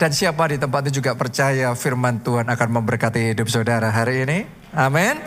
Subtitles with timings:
[0.00, 4.48] Dan siapa di tempat itu juga percaya firman Tuhan akan memberkati hidup saudara hari ini?
[4.72, 5.20] Amin.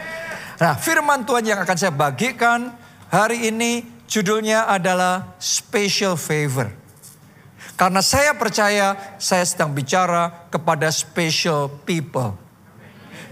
[0.57, 2.73] Nah, firman Tuhan yang akan saya bagikan
[3.13, 6.73] hari ini judulnya adalah special favor.
[7.77, 12.33] Karena saya percaya saya sedang bicara kepada special people.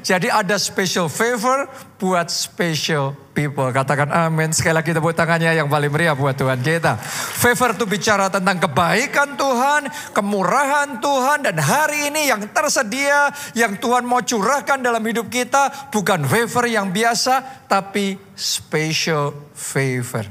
[0.02, 1.70] Jadi ada special favor
[2.02, 3.70] buat special people.
[3.70, 4.50] Katakan amin.
[4.50, 6.98] Sekali lagi tepuk tangannya yang paling meriah buat Tuhan kita.
[7.38, 9.82] Favor itu bicara tentang kebaikan Tuhan,
[10.18, 11.46] kemurahan Tuhan.
[11.46, 15.94] Dan hari ini yang tersedia, yang Tuhan mau curahkan dalam hidup kita.
[15.94, 20.26] Bukan favor yang biasa, tapi special favor.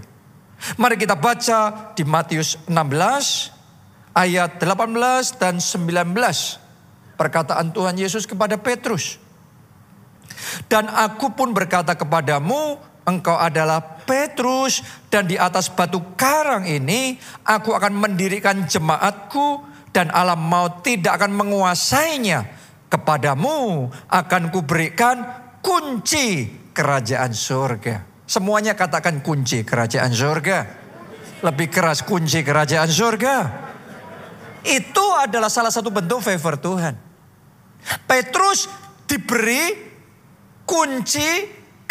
[0.77, 3.55] Mari kita baca di Matius 16
[4.19, 6.11] ayat 18 dan 19.
[7.17, 9.30] Perkataan Tuhan Yesus kepada Petrus.
[10.67, 17.75] Dan aku pun berkata kepadamu, engkau adalah Petrus dan di atas batu karang ini aku
[17.75, 22.59] akan mendirikan jemaatku dan alam maut tidak akan menguasainya.
[22.91, 25.23] Kepadamu akan kuberikan
[25.63, 28.27] kunci kerajaan surga.
[28.27, 30.59] Semuanya katakan kunci kerajaan surga.
[31.41, 33.37] Lebih keras kunci kerajaan surga.
[34.67, 36.95] Itu adalah salah satu bentuk favor Tuhan.
[38.05, 38.69] Petrus
[39.09, 39.90] diberi
[40.71, 41.31] kunci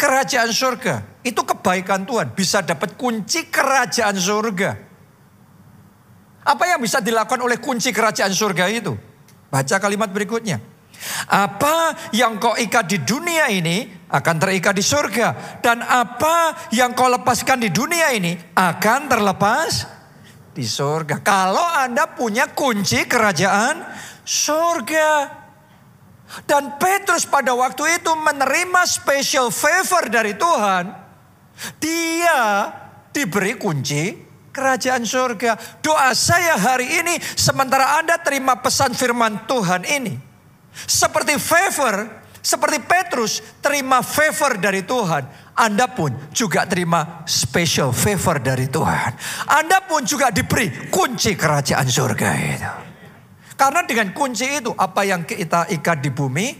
[0.00, 1.20] kerajaan surga.
[1.20, 2.32] Itu kebaikan Tuhan.
[2.32, 4.70] Bisa dapat kunci kerajaan surga.
[6.40, 8.96] Apa yang bisa dilakukan oleh kunci kerajaan surga itu?
[9.52, 10.56] Baca kalimat berikutnya.
[11.28, 15.60] Apa yang kau ikat di dunia ini akan terikat di surga.
[15.60, 19.84] Dan apa yang kau lepaskan di dunia ini akan terlepas
[20.56, 21.20] di surga.
[21.20, 23.84] Kalau Anda punya kunci kerajaan
[24.24, 25.40] surga.
[26.46, 30.84] Dan Petrus pada waktu itu menerima special favor dari Tuhan.
[31.82, 32.70] Dia
[33.10, 34.14] diberi kunci
[34.54, 35.82] kerajaan surga.
[35.82, 40.14] Doa saya hari ini sementara Anda terima pesan firman Tuhan ini.
[40.70, 42.06] Seperti favor,
[42.38, 45.26] seperti Petrus terima favor dari Tuhan.
[45.58, 49.12] Anda pun juga terima special favor dari Tuhan.
[49.50, 52.89] Anda pun juga diberi kunci kerajaan surga itu.
[53.60, 56.56] Karena dengan kunci itu apa yang kita ikat di bumi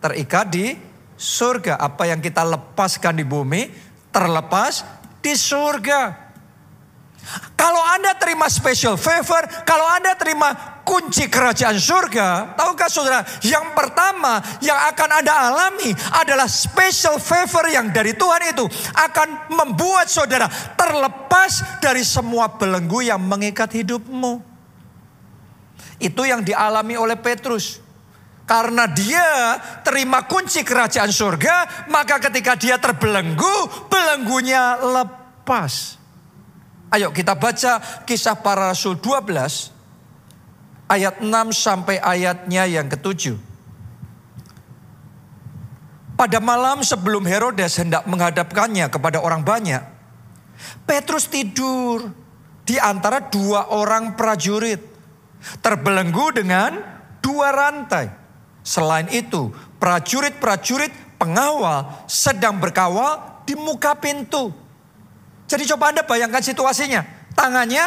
[0.00, 0.72] terikat di
[1.20, 1.76] surga.
[1.76, 3.68] Apa yang kita lepaskan di bumi
[4.08, 4.88] terlepas
[5.20, 6.24] di surga.
[7.52, 14.40] Kalau Anda terima special favor, kalau Anda terima kunci kerajaan surga, tahukah saudara, yang pertama
[14.64, 15.92] yang akan Anda alami
[16.24, 18.64] adalah special favor yang dari Tuhan itu
[18.96, 24.53] akan membuat saudara terlepas dari semua belenggu yang mengikat hidupmu.
[25.98, 27.84] Itu yang dialami oleh Petrus.
[28.44, 35.96] Karena dia terima kunci kerajaan surga, maka ketika dia terbelenggu, belenggunya lepas.
[36.92, 39.72] Ayo kita baca kisah para rasul 12
[40.92, 43.40] ayat 6 sampai ayatnya yang ketujuh.
[46.14, 49.82] Pada malam sebelum Herodes hendak menghadapkannya kepada orang banyak,
[50.86, 52.06] Petrus tidur
[52.62, 54.93] di antara dua orang prajurit
[55.60, 56.80] terbelenggu dengan
[57.24, 58.10] dua rantai.
[58.64, 64.52] Selain itu, prajurit-prajurit pengawal sedang berkawal di muka pintu.
[65.44, 67.04] Jadi coba Anda bayangkan situasinya.
[67.36, 67.84] Tangannya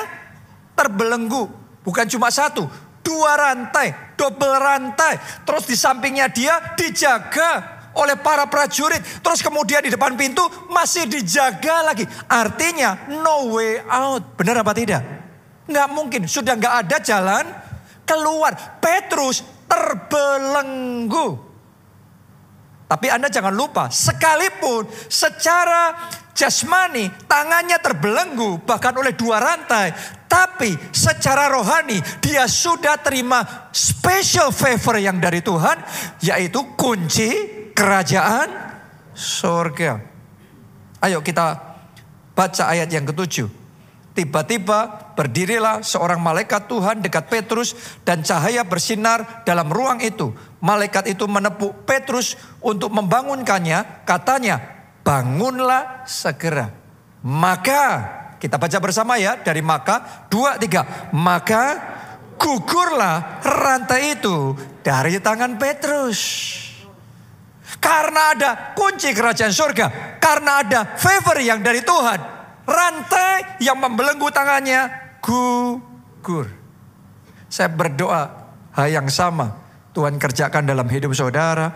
[0.77, 1.49] terbelenggu.
[1.81, 2.69] Bukan cuma satu,
[3.01, 5.17] dua rantai, double rantai.
[5.41, 9.01] Terus di sampingnya dia dijaga oleh para prajurit.
[9.25, 12.05] Terus kemudian di depan pintu masih dijaga lagi.
[12.29, 14.37] Artinya no way out.
[14.37, 15.16] Benar apa tidak?
[15.67, 17.45] Nggak mungkin, sudah nggak ada jalan
[18.07, 18.79] keluar.
[18.79, 21.47] Petrus terbelenggu.
[22.87, 29.91] Tapi Anda jangan lupa, sekalipun secara jasmani tangannya terbelenggu bahkan oleh dua rantai.
[30.27, 35.83] Tapi secara rohani dia sudah terima special favor yang dari Tuhan.
[36.23, 37.27] Yaitu kunci
[37.75, 38.47] kerajaan
[39.11, 39.99] surga.
[41.03, 41.59] Ayo kita
[42.31, 43.56] baca ayat yang ketujuh.
[44.17, 50.33] Tiba-tiba berdirilah seorang malaikat Tuhan dekat Petrus dan cahaya bersinar dalam ruang itu.
[50.57, 54.01] Malaikat itu menepuk Petrus untuk membangunkannya.
[54.09, 54.57] Katanya,
[55.05, 56.73] bangunlah segera.
[57.21, 58.09] Maka,
[58.41, 60.25] kita baca bersama ya dari maka.
[60.33, 61.13] Dua, tiga.
[61.13, 61.77] Maka
[62.41, 66.21] gugurlah rantai itu dari tangan Petrus.
[67.77, 70.17] Karena ada kunci kerajaan surga.
[70.17, 72.36] Karena ada favor yang dari Tuhan
[72.67, 74.91] rantai yang membelenggu tangannya
[75.23, 76.51] gugur.
[77.47, 79.67] Saya berdoa hal yang sama
[79.97, 81.73] Tuhan kerjakan dalam hidup saudara.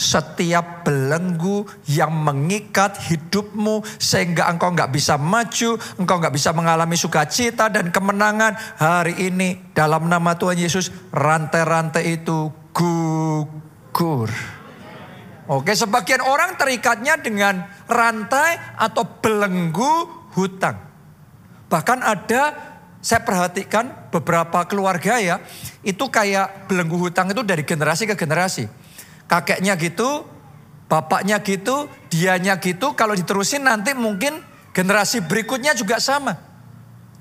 [0.00, 7.68] setiap belenggu yang mengikat hidupmu sehingga engkau nggak bisa maju, engkau nggak bisa mengalami sukacita
[7.68, 14.32] dan kemenangan hari ini dalam nama Tuhan Yesus rantai-rantai itu gugur.
[15.52, 20.78] Oke, sebagian orang terikatnya dengan rantai atau belenggu hutang.
[21.70, 22.42] Bahkan ada
[23.00, 25.40] saya perhatikan beberapa keluarga ya,
[25.80, 28.68] itu kayak belenggu hutang itu dari generasi ke generasi.
[29.24, 30.26] Kakeknya gitu,
[30.90, 34.42] bapaknya gitu, dianya gitu, kalau diterusin nanti mungkin
[34.76, 36.36] generasi berikutnya juga sama.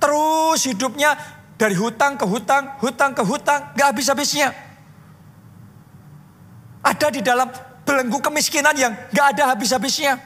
[0.01, 1.15] Terus hidupnya
[1.55, 4.51] dari hutang ke hutang, hutang ke hutang, gak habis-habisnya.
[6.79, 7.51] Ada di dalam
[7.83, 10.17] belenggu kemiskinan yang gak ada habis-habisnya.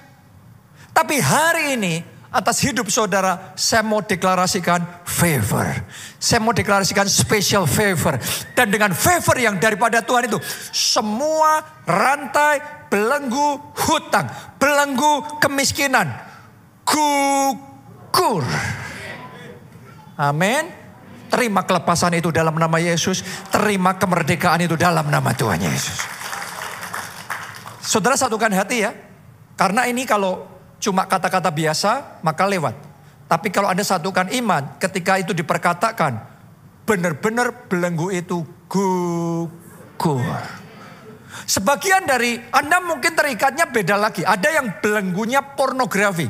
[0.93, 5.69] Tapi hari ini atas hidup saudara saya mau deklarasikan favor.
[6.17, 8.17] Saya mau deklarasikan special favor.
[8.57, 10.41] Dan dengan favor yang daripada Tuhan itu
[10.73, 14.25] semua rantai belenggu hutang,
[14.57, 16.09] belenggu kemiskinan
[16.83, 18.43] gugur.
[20.17, 20.81] Amin.
[21.33, 23.25] Terima kelepasan itu dalam nama Yesus.
[23.49, 25.97] Terima kemerdekaan itu dalam nama Tuhan Yesus.
[27.81, 28.93] Saudara satukan hati ya.
[29.57, 30.52] Karena ini kalau
[30.83, 32.75] cuma kata-kata biasa maka lewat.
[33.31, 36.35] Tapi kalau Anda satukan iman ketika itu diperkatakan.
[36.83, 40.19] Benar-benar belenggu itu gugur.
[41.47, 44.27] Sebagian dari Anda mungkin terikatnya beda lagi.
[44.27, 46.27] Ada yang belenggunya pornografi.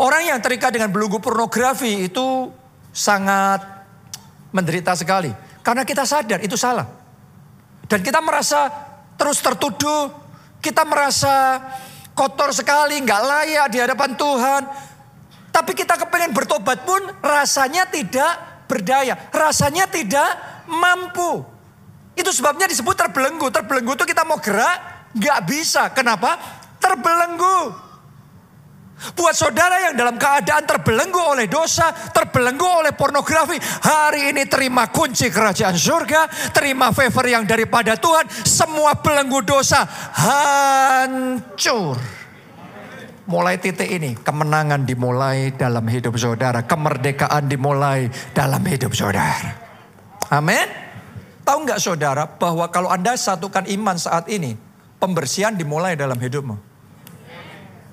[0.00, 2.48] Orang yang terikat dengan belenggu pornografi itu
[2.88, 3.60] sangat
[4.48, 5.28] menderita sekali.
[5.60, 6.88] Karena kita sadar itu salah.
[7.84, 8.72] Dan kita merasa
[9.20, 10.08] terus tertuduh,
[10.64, 11.60] kita merasa
[12.14, 14.62] kotor sekali, nggak layak di hadapan Tuhan.
[15.54, 19.14] Tapi kita kepengen bertobat pun rasanya tidak berdaya.
[19.30, 20.26] Rasanya tidak
[20.66, 21.46] mampu.
[22.14, 23.50] Itu sebabnya disebut terbelenggu.
[23.50, 25.90] Terbelenggu itu kita mau gerak, nggak bisa.
[25.94, 26.38] Kenapa?
[26.82, 27.83] Terbelenggu.
[28.94, 35.28] Buat saudara yang dalam keadaan terbelenggu oleh dosa, terbelenggu oleh pornografi, hari ini terima kunci
[35.28, 42.00] kerajaan surga, terima favor yang daripada Tuhan, semua belenggu dosa hancur.
[43.24, 49.58] Mulai titik ini, kemenangan dimulai dalam hidup saudara, kemerdekaan dimulai dalam hidup saudara.
[50.32, 50.68] Amin.
[51.44, 54.56] Tahu nggak saudara bahwa kalau Anda satukan iman saat ini,
[54.96, 56.73] pembersihan dimulai dalam hidupmu.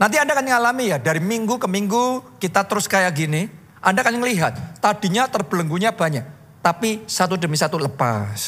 [0.01, 3.45] Nanti Anda akan mengalami ya, dari minggu ke minggu kita terus kayak gini.
[3.86, 6.25] Anda akan melihat, tadinya terbelenggunya banyak.
[6.65, 8.42] Tapi satu demi satu lepas.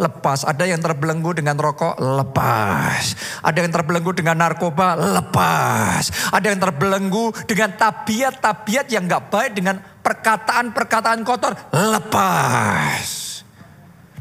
[0.00, 3.14] Lepas, ada yang terbelenggu dengan rokok, lepas.
[3.44, 6.32] Ada yang terbelenggu dengan narkoba, lepas.
[6.32, 13.33] Ada yang terbelenggu dengan tabiat-tabiat yang gak baik, dengan perkataan-perkataan kotor, lepas.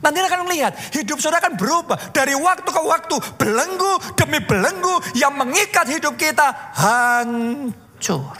[0.03, 1.95] Nanti akan melihat hidup saudara akan berubah.
[2.11, 8.35] Dari waktu ke waktu belenggu demi belenggu yang mengikat hidup kita hancur.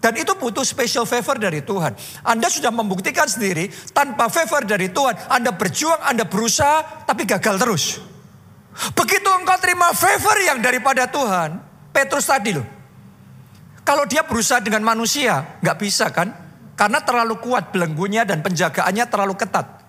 [0.00, 1.92] Dan itu butuh special favor dari Tuhan.
[2.24, 5.28] Anda sudah membuktikan sendiri tanpa favor dari Tuhan.
[5.28, 8.00] Anda berjuang, Anda berusaha, tapi gagal terus.
[8.96, 11.60] Begitu engkau terima favor yang daripada Tuhan.
[11.92, 12.64] Petrus tadi loh.
[13.84, 16.49] Kalau dia berusaha dengan manusia, nggak bisa kan?
[16.80, 19.84] Karena terlalu kuat belenggunya dan penjagaannya terlalu ketat.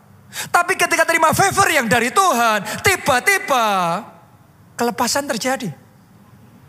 [0.51, 3.63] Tapi ketika terima favor yang dari Tuhan, tiba-tiba
[4.75, 5.71] kelepasan terjadi.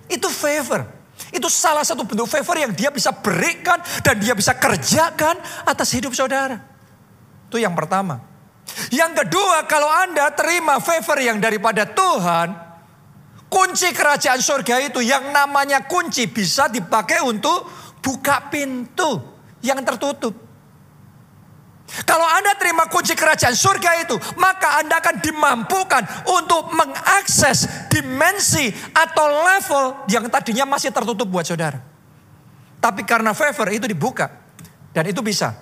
[0.07, 0.87] Itu favor.
[1.35, 6.15] Itu salah satu bentuk favor yang dia bisa berikan dan dia bisa kerjakan atas hidup
[6.15, 6.55] saudara.
[7.51, 8.23] Itu yang pertama.
[8.95, 12.55] Yang kedua, kalau Anda terima favor yang daripada Tuhan,
[13.51, 17.67] kunci kerajaan surga itu yang namanya kunci bisa dipakai untuk
[17.99, 19.32] buka pintu
[19.63, 20.35] yang tertutup.
[22.09, 29.27] Kalau Anda terima kunci kerajaan surga itu, maka Anda akan dimampukan untuk mengakses dimensi atau
[29.29, 31.85] level yang tadinya masih tertutup buat saudara.
[32.81, 34.33] Tapi karena favor itu dibuka
[34.97, 35.53] dan itu bisa.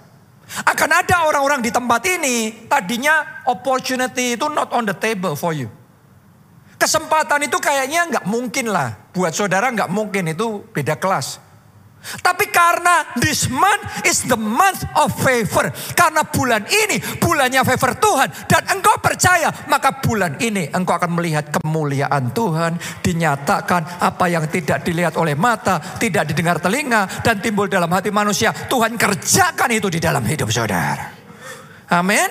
[0.67, 5.67] Akan ada orang-orang di tempat ini tadinya opportunity itu not on the table for you.
[6.79, 11.50] Kesempatan itu kayaknya nggak mungkin lah buat saudara nggak mungkin itu beda kelas.
[12.01, 15.69] Tapi karena this month is the month of favor.
[15.93, 18.29] Karena bulan ini bulannya favor Tuhan.
[18.49, 22.81] Dan engkau percaya maka bulan ini engkau akan melihat kemuliaan Tuhan.
[23.05, 25.79] Dinyatakan apa yang tidak dilihat oleh mata.
[25.79, 27.21] Tidak didengar telinga.
[27.21, 28.51] Dan timbul dalam hati manusia.
[28.53, 31.13] Tuhan kerjakan itu di dalam hidup saudara.
[31.91, 32.29] Amin.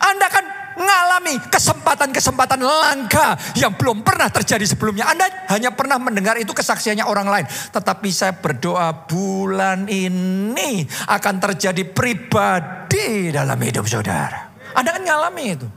[0.00, 5.10] Anda kan mengalami kesempatan-kesempatan langka yang belum pernah terjadi sebelumnya.
[5.10, 7.46] Anda hanya pernah mendengar itu kesaksiannya orang lain.
[7.48, 14.54] Tetapi saya berdoa bulan ini akan terjadi pribadi dalam hidup saudara.
[14.74, 15.68] Anda kan mengalami itu.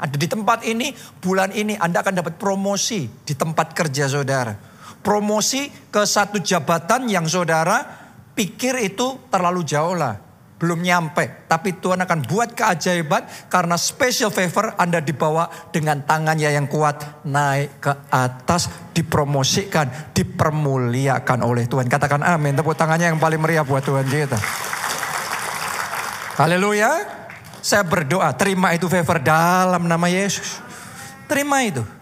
[0.00, 4.56] Ada di tempat ini, bulan ini Anda akan dapat promosi di tempat kerja saudara.
[5.04, 7.84] Promosi ke satu jabatan yang saudara
[8.32, 10.29] pikir itu terlalu jauh lah.
[10.60, 11.48] Belum nyampe.
[11.48, 17.24] Tapi Tuhan akan buat keajaiban karena special favor Anda dibawa dengan tangannya yang kuat.
[17.24, 21.88] Naik ke atas, dipromosikan, dipermuliakan oleh Tuhan.
[21.88, 22.60] Katakan amin.
[22.60, 24.36] Tepuk tangannya yang paling meriah buat Tuhan kita.
[26.36, 27.18] Haleluya.
[27.60, 30.60] Saya berdoa, terima itu favor dalam nama Yesus.
[31.28, 31.99] Terima itu.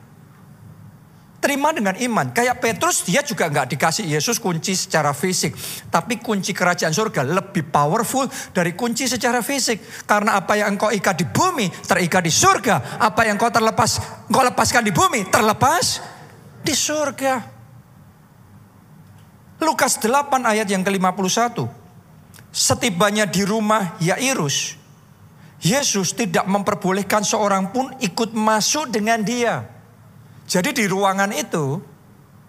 [1.49, 2.29] Terima dengan iman.
[2.29, 5.57] Kayak Petrus dia juga nggak dikasih Yesus kunci secara fisik.
[5.89, 10.05] Tapi kunci kerajaan surga lebih powerful dari kunci secara fisik.
[10.05, 13.01] Karena apa yang engkau ikat di bumi terikat di surga.
[13.01, 13.97] Apa yang engkau terlepas,
[14.29, 16.05] engkau lepaskan di bumi terlepas
[16.61, 17.41] di surga.
[19.65, 21.65] Lukas 8 ayat yang ke-51.
[22.53, 24.77] Setibanya di rumah Yairus,
[25.65, 29.78] Yesus tidak memperbolehkan seorang pun ikut masuk dengan dia.
[30.49, 31.77] Jadi di ruangan itu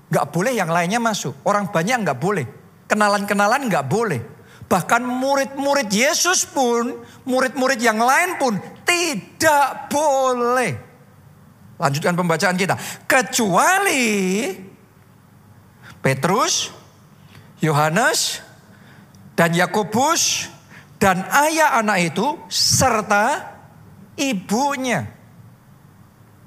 [0.08, 1.36] nggak boleh yang lainnya masuk.
[1.44, 2.48] Orang banyak nggak boleh.
[2.88, 4.22] Kenalan-kenalan nggak boleh.
[4.70, 8.56] Bahkan murid-murid Yesus pun, murid-murid yang lain pun
[8.88, 10.72] tidak boleh.
[11.76, 12.80] Lanjutkan pembacaan kita.
[13.04, 14.06] Kecuali
[16.00, 16.72] Petrus,
[17.60, 18.40] Yohanes,
[19.36, 20.48] dan Yakobus,
[21.02, 23.56] dan ayah anak itu serta
[24.20, 25.08] ibunya.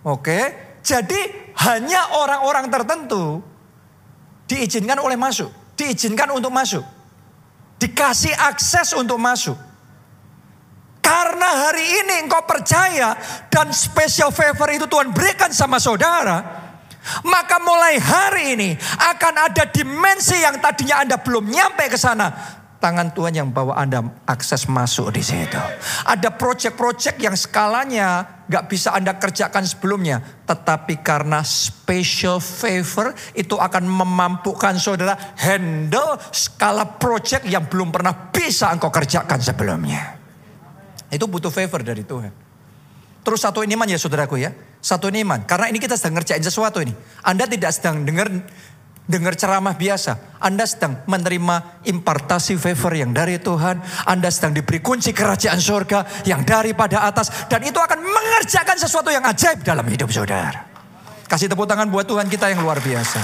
[0.05, 0.41] Oke,
[0.85, 3.39] jadi hanya orang-orang tertentu
[4.51, 6.83] diizinkan oleh masuk, diizinkan untuk masuk.
[7.79, 9.59] Dikasih akses untuk masuk.
[11.03, 13.19] Karena hari ini engkau percaya
[13.51, 16.39] dan special favor itu Tuhan berikan sama saudara,
[17.27, 18.71] maka mulai hari ini
[19.11, 24.03] akan ada dimensi yang tadinya Anda belum nyampe ke sana tangan Tuhan yang bawa Anda
[24.27, 25.55] akses masuk di situ.
[26.03, 30.19] Ada proyek-proyek yang skalanya gak bisa Anda kerjakan sebelumnya.
[30.43, 38.75] Tetapi karena special favor itu akan memampukan saudara handle skala proyek yang belum pernah bisa
[38.75, 40.19] engkau kerjakan sebelumnya.
[41.07, 42.35] Itu butuh favor dari Tuhan.
[43.23, 44.51] Terus satu iman ya saudaraku ya.
[44.83, 45.47] Satu iman.
[45.47, 46.91] Karena ini kita sedang ngerjain sesuatu ini.
[47.23, 48.27] Anda tidak sedang dengar
[49.07, 50.39] dengar ceramah biasa.
[50.39, 53.83] Anda sedang menerima impartasi favor yang dari Tuhan.
[54.07, 57.51] Anda sedang diberi kunci kerajaan surga yang daripada atas.
[57.51, 60.71] Dan itu akan mengerjakan sesuatu yang ajaib dalam hidup saudara.
[61.27, 63.21] Kasih tepuk tangan buat Tuhan kita yang luar biasa.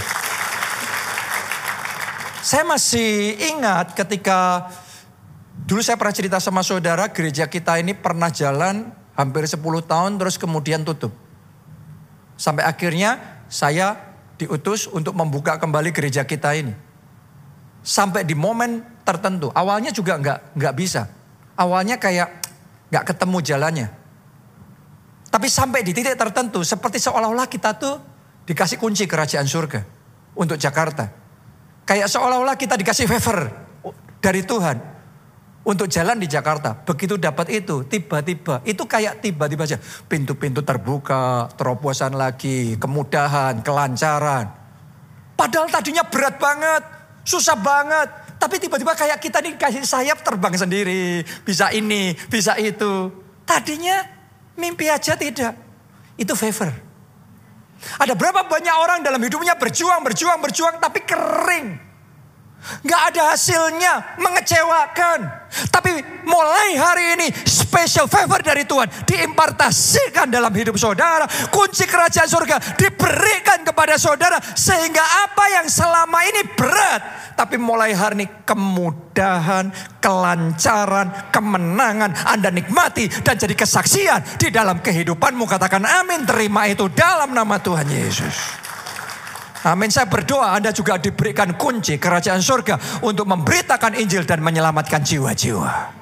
[2.40, 4.73] Saya masih ingat ketika
[5.68, 10.40] dulu saya pernah cerita sama saudara gereja kita ini pernah jalan hampir 10 tahun terus
[10.40, 11.12] kemudian tutup.
[12.40, 14.07] Sampai akhirnya saya
[14.38, 16.73] diutus untuk membuka kembali gereja kita ini.
[17.83, 19.50] Sampai di momen tertentu.
[19.50, 21.11] Awalnya juga nggak nggak bisa.
[21.59, 22.28] Awalnya kayak
[22.88, 23.88] nggak ketemu jalannya.
[25.28, 28.00] Tapi sampai di titik tertentu seperti seolah-olah kita tuh
[28.49, 29.85] dikasih kunci kerajaan surga
[30.38, 31.12] untuk Jakarta.
[31.85, 33.52] Kayak seolah-olah kita dikasih favor
[34.23, 34.98] dari Tuhan
[35.68, 36.72] untuk jalan di Jakarta.
[36.72, 39.76] Begitu dapat itu, tiba-tiba, itu kayak tiba-tiba aja.
[40.08, 44.48] Pintu-pintu terbuka, terobosan lagi, kemudahan, kelancaran.
[45.37, 46.82] Padahal tadinya berat banget,
[47.28, 48.08] susah banget.
[48.40, 51.20] Tapi tiba-tiba kayak kita nih kasih sayap terbang sendiri.
[51.44, 53.12] Bisa ini, bisa itu.
[53.44, 54.08] Tadinya
[54.56, 55.52] mimpi aja tidak.
[56.16, 56.72] Itu favor.
[57.98, 61.88] Ada berapa banyak orang dalam hidupnya berjuang, berjuang, berjuang, tapi kering.
[62.84, 65.18] Gak ada hasilnya, mengecewakan.
[65.72, 71.24] Tapi mulai hari ini special favor dari Tuhan diimpartasikan dalam hidup saudara.
[71.48, 74.36] Kunci kerajaan surga diberikan kepada saudara.
[74.52, 77.02] Sehingga apa yang selama ini berat.
[77.38, 79.70] Tapi mulai hari ini kemudahan,
[80.02, 85.48] kelancaran, kemenangan Anda nikmati dan jadi kesaksian di dalam kehidupanmu.
[85.48, 88.67] Katakan amin terima itu dalam nama Tuhan Yesus.
[89.68, 89.92] Amin.
[89.92, 96.00] Saya berdoa Anda juga diberikan kunci kerajaan surga untuk memberitakan Injil dan menyelamatkan jiwa-jiwa.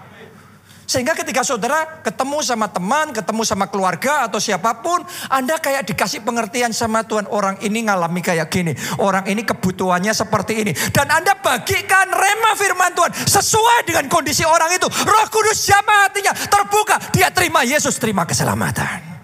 [0.86, 6.22] Sehingga ketika saudara ketemu sama teman, ketemu sama keluarga atau siapa pun, Anda kayak dikasih
[6.22, 7.26] pengertian sama Tuhan.
[7.26, 8.70] Orang ini ngalami kayak gini.
[9.02, 10.72] Orang ini kebutuhannya seperti ini.
[10.94, 14.86] Dan Anda bagikan rema firman Tuhan sesuai dengan kondisi orang itu.
[14.86, 17.02] Roh Kudus jamah hatinya terbuka.
[17.10, 19.18] Dia terima Yesus, terima keselamatan.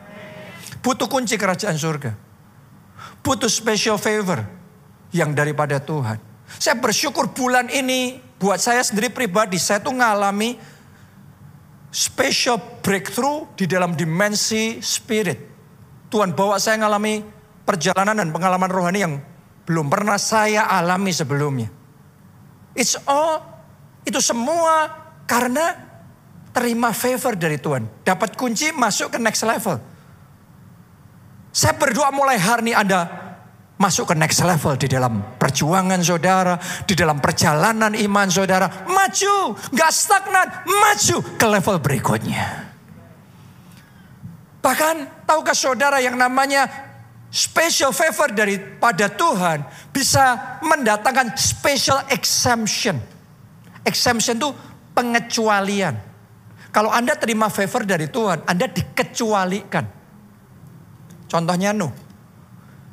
[0.82, 2.31] Butuh kunci kerajaan surga
[3.22, 4.44] butuh special favor
[5.14, 6.18] yang daripada Tuhan.
[6.58, 10.58] Saya bersyukur bulan ini buat saya sendiri pribadi saya tuh ngalami
[11.88, 15.38] special breakthrough di dalam dimensi spirit.
[16.12, 17.24] Tuhan bawa saya ngalami
[17.64, 19.14] perjalanan dan pengalaman rohani yang
[19.64, 21.70] belum pernah saya alami sebelumnya.
[22.76, 23.40] It's all
[24.02, 24.90] itu semua
[25.24, 25.76] karena
[26.52, 27.86] terima favor dari Tuhan.
[28.04, 29.91] Dapat kunci masuk ke next level.
[31.52, 33.04] Saya berdoa mulai hari ini Anda
[33.76, 36.56] masuk ke next level di dalam perjuangan saudara,
[36.88, 38.88] di dalam perjalanan iman saudara.
[38.88, 42.72] Maju, gak stagnan, maju ke level berikutnya.
[44.64, 46.70] Bahkan tahukah saudara yang namanya
[47.28, 52.96] special favor daripada Tuhan bisa mendatangkan special exemption.
[53.84, 54.54] Exemption itu
[54.96, 55.98] pengecualian.
[56.72, 60.01] Kalau Anda terima favor dari Tuhan, Anda dikecualikan.
[61.32, 61.88] Contohnya Nuh.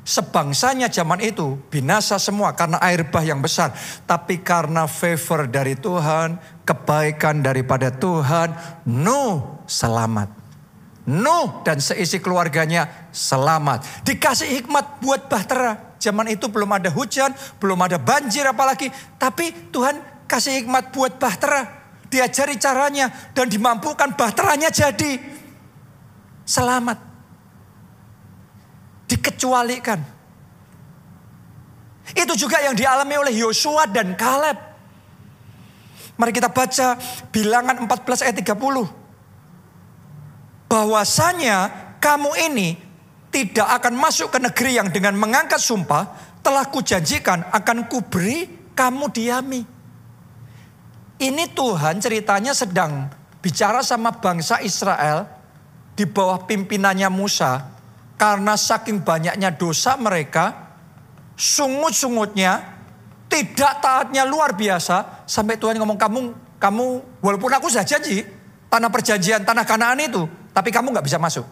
[0.00, 3.76] Sebangsanya zaman itu binasa semua karena air bah yang besar.
[4.08, 8.56] Tapi karena favor dari Tuhan, kebaikan daripada Tuhan,
[8.88, 10.32] Nuh selamat.
[11.04, 14.08] Nuh dan seisi keluarganya selamat.
[14.08, 15.92] Dikasih hikmat buat bahtera.
[16.00, 18.88] Zaman itu belum ada hujan, belum ada banjir apalagi.
[19.20, 21.68] Tapi Tuhan kasih hikmat buat bahtera.
[22.08, 25.20] Diajari caranya dan dimampukan bahteranya jadi
[26.48, 27.09] selamat
[29.20, 30.00] dikecualikan.
[32.16, 34.56] Itu juga yang dialami oleh Yosua dan Kaleb.
[36.16, 36.96] Mari kita baca
[37.28, 38.88] bilangan 14 ayat 30.
[40.72, 41.56] Bahwasanya
[42.00, 42.68] kamu ini
[43.30, 49.62] tidak akan masuk ke negeri yang dengan mengangkat sumpah telah kujanjikan akan kuberi kamu diami.
[51.20, 53.06] Ini Tuhan ceritanya sedang
[53.44, 55.28] bicara sama bangsa Israel
[55.94, 57.69] di bawah pimpinannya Musa
[58.20, 60.76] karena saking banyaknya dosa mereka,
[61.40, 62.60] sungut-sungutnya,
[63.32, 65.24] tidak taatnya luar biasa.
[65.24, 66.20] Sampai Tuhan ngomong, kamu,
[66.60, 66.86] kamu
[67.24, 68.20] walaupun aku sudah janji,
[68.68, 71.48] tanah perjanjian, tanah kanaan itu, tapi kamu nggak bisa masuk.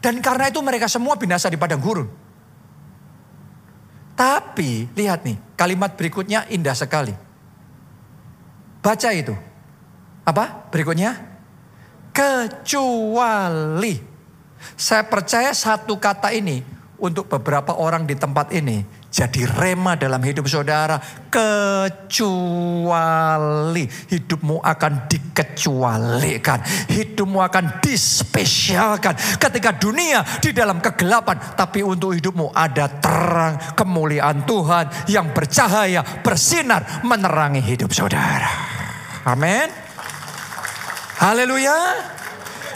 [0.00, 2.08] Dan karena itu mereka semua binasa di padang gurun.
[4.16, 7.12] Tapi lihat nih, kalimat berikutnya indah sekali.
[8.80, 9.36] Baca itu.
[10.24, 11.12] Apa berikutnya?
[12.14, 14.13] Kecuali
[14.74, 16.64] saya percaya satu kata ini
[16.96, 20.98] untuk beberapa orang di tempat ini jadi rema dalam hidup saudara.
[21.30, 22.26] Kecuali
[23.86, 26.58] hidupmu akan dikecualikan.
[26.90, 29.14] Hidupmu akan dispesialkan.
[29.38, 31.38] Ketika dunia di dalam kegelapan.
[31.54, 38.50] Tapi untuk hidupmu ada terang kemuliaan Tuhan yang bercahaya, bersinar, menerangi hidup saudara.
[39.30, 39.70] Amin.
[41.22, 41.78] Haleluya.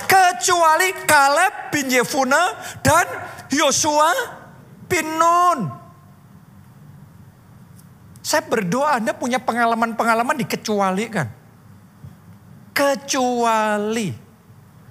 [0.09, 3.05] Kecuali Kaleb bin Yefuna dan
[3.53, 4.09] Yosua
[4.88, 5.68] bin Nun.
[8.25, 11.29] Saya berdoa Anda punya pengalaman-pengalaman dikecualikan.
[12.73, 14.12] Kecuali.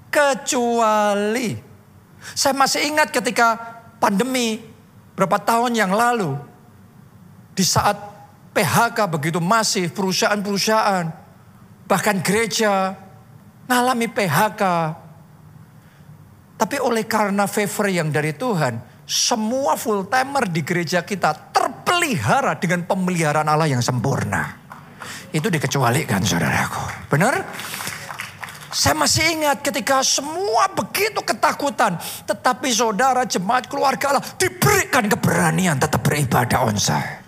[0.09, 1.49] Kecuali.
[2.33, 3.57] Saya masih ingat ketika
[4.01, 4.61] pandemi
[5.13, 6.37] berapa tahun yang lalu.
[7.57, 7.97] Di saat
[8.57, 11.09] PHK begitu masif perusahaan-perusahaan.
[11.85, 12.93] Bahkan gereja
[13.69, 14.63] ngalami PHK.
[16.57, 22.81] Tapi oleh karena favor yang dari Tuhan, semua full timer di gereja kita terpelihara dengan
[22.89, 24.57] pemeliharaan Allah yang sempurna.
[25.29, 27.13] Itu dikecualikan saudaraku.
[27.13, 27.45] Benar?
[28.73, 31.95] Saya masih ingat ketika semua begitu ketakutan.
[32.25, 37.26] Tetapi saudara jemaat keluarga Allah diberikan keberanian tetap beribadah onsite.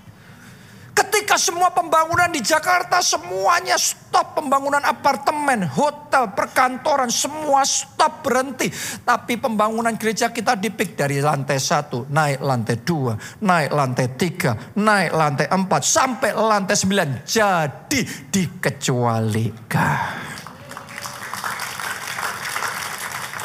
[1.00, 8.68] Ketika semua pembangunan di Jakarta semuanya stop pembangunan apartemen, hotel, perkantoran semua stop berhenti.
[9.08, 15.16] Tapi pembangunan gereja kita dipik dari lantai satu naik lantai dua, naik lantai tiga, naik
[15.16, 17.24] lantai empat sampai lantai sembilan.
[17.24, 20.04] Jadi dikecualikan.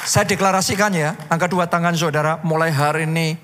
[0.03, 3.44] Saya deklarasikan ya, angka dua tangan saudara mulai hari ini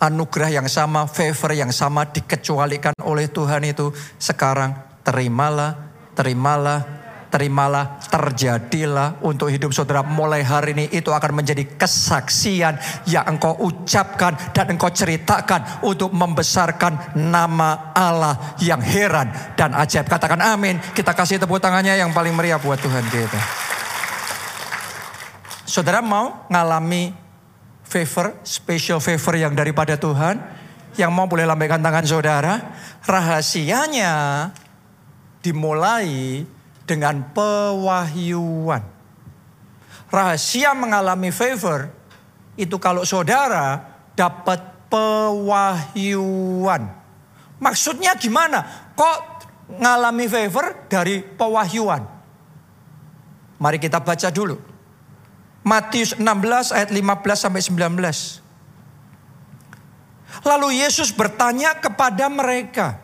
[0.00, 4.72] anugerah yang sama, favor yang sama dikecualikan oleh Tuhan itu sekarang
[5.04, 5.76] terimalah,
[6.16, 12.74] terimalah, terimalah, terjadilah untuk hidup saudara mulai hari ini itu akan menjadi kesaksian
[13.06, 20.10] yang engkau ucapkan dan engkau ceritakan untuk membesarkan nama Allah yang heran dan ajaib.
[20.10, 20.82] Katakan amin.
[20.96, 23.40] Kita kasih tepuk tangannya yang paling meriah buat Tuhan kita.
[25.70, 27.29] Saudara mau ngalami
[27.90, 30.38] favor, special favor yang daripada Tuhan.
[30.94, 32.54] Yang mau boleh lambaikan tangan saudara.
[33.02, 34.14] Rahasianya
[35.42, 36.46] dimulai
[36.86, 38.82] dengan pewahyuan.
[40.10, 41.90] Rahasia mengalami favor
[42.58, 43.78] itu kalau saudara
[44.18, 44.58] dapat
[44.90, 46.82] pewahyuan.
[47.62, 48.90] Maksudnya gimana?
[48.98, 49.18] Kok
[49.78, 52.02] ngalami favor dari pewahyuan?
[53.60, 54.69] Mari kita baca dulu.
[55.70, 58.42] Matius 16 ayat 15 sampai 19.
[60.42, 62.98] Lalu Yesus bertanya kepada mereka.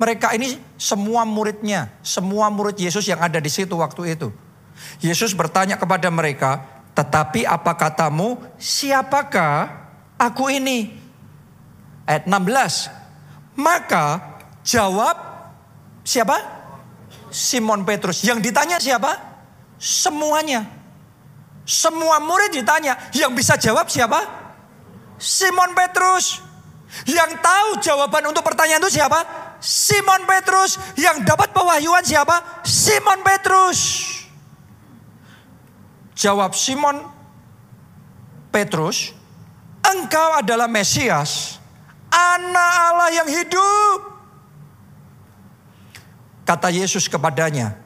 [0.00, 4.32] Mereka ini semua muridnya, semua murid Yesus yang ada di situ waktu itu.
[5.04, 9.70] Yesus bertanya kepada mereka, Tetapi apa katamu, siapakah
[10.18, 10.98] aku ini?
[12.02, 12.90] Ayat 16.
[13.54, 14.18] Maka
[14.66, 15.14] jawab
[16.02, 16.42] siapa?
[17.30, 18.26] Simon Petrus.
[18.26, 19.14] Yang ditanya siapa?
[19.78, 20.77] Semuanya.
[21.68, 22.96] Semua murid ditanya.
[23.12, 24.24] Yang bisa jawab siapa?
[25.20, 26.40] Simon Petrus.
[27.04, 29.20] Yang tahu jawaban untuk pertanyaan itu siapa?
[29.60, 30.80] Simon Petrus.
[30.96, 32.64] Yang dapat pewahyuan siapa?
[32.64, 33.80] Simon Petrus.
[36.16, 36.98] Jawab Simon
[38.50, 39.14] Petrus,
[39.84, 41.62] engkau adalah Mesias,
[42.10, 43.98] anak Allah yang hidup.
[46.42, 47.78] Kata Yesus kepadanya,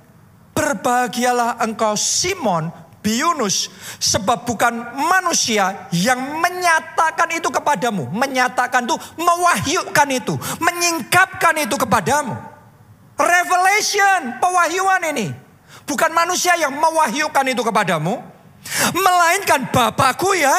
[0.57, 3.67] berbahagialah engkau Simon Biunus
[3.99, 12.39] sebab bukan manusia yang menyatakan itu kepadamu, menyatakan itu, mewahyukan itu, menyingkapkan itu kepadamu.
[13.19, 15.35] Revelation, pewahyuan ini.
[15.83, 18.23] Bukan manusia yang mewahyukan itu kepadamu,
[18.95, 20.55] melainkan Bapakku ya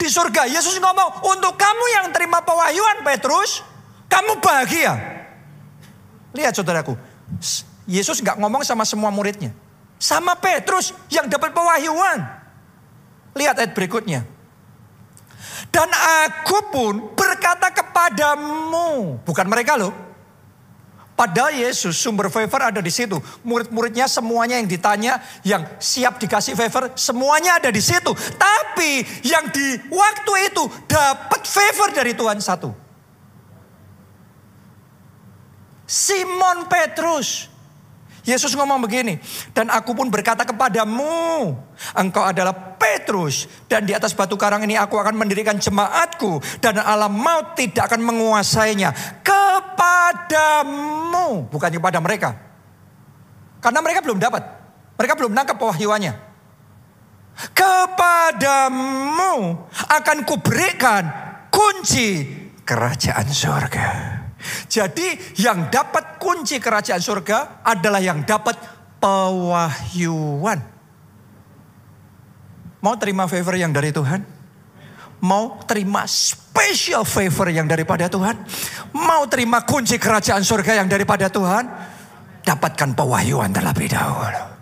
[0.00, 0.48] di surga.
[0.48, 3.60] Yesus ngomong, untuk kamu yang terima pewahyuan Petrus,
[4.08, 4.96] kamu bahagia.
[6.32, 6.96] Lihat saudaraku,
[7.84, 9.52] Yesus nggak ngomong sama semua muridnya.
[9.96, 12.20] Sama Petrus yang dapat pewahyuan.
[13.36, 14.24] Lihat ayat berikutnya.
[15.72, 19.20] Dan aku pun berkata kepadamu.
[19.24, 19.92] Bukan mereka loh.
[21.16, 23.16] Padahal Yesus sumber favor ada di situ.
[23.40, 28.12] Murid-muridnya semuanya yang ditanya, yang siap dikasih favor, semuanya ada di situ.
[28.36, 32.68] Tapi yang di waktu itu dapat favor dari Tuhan satu.
[35.88, 37.55] Simon Petrus.
[38.26, 39.22] Yesus ngomong begini,
[39.54, 41.54] dan aku pun berkata kepadamu,
[41.94, 47.14] engkau adalah Petrus, dan di atas batu karang ini aku akan mendirikan jemaatku, dan alam
[47.14, 48.90] maut tidak akan menguasainya.
[49.22, 50.66] Kepadamu,
[51.46, 52.34] bukan kepada mereka.
[53.62, 54.42] Karena mereka belum dapat,
[54.98, 56.18] mereka belum nangkap pewahyuannya.
[57.54, 59.34] Kepadamu
[59.86, 61.06] akan kuberikan
[61.54, 62.26] kunci
[62.66, 64.15] kerajaan surga.
[64.66, 68.56] Jadi yang dapat kunci kerajaan surga adalah yang dapat
[68.98, 70.60] pewahyuan.
[72.82, 74.22] Mau terima favor yang dari Tuhan?
[75.24, 78.36] Mau terima special favor yang daripada Tuhan?
[78.92, 81.64] Mau terima kunci kerajaan surga yang daripada Tuhan?
[82.46, 84.56] Dapatkan pewahyuan terlebih dahulu.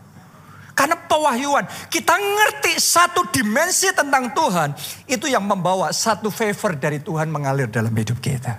[0.75, 4.75] Karena pewahyuan, kita ngerti satu dimensi tentang Tuhan,
[5.07, 8.59] itu yang membawa satu favor dari Tuhan mengalir dalam hidup kita.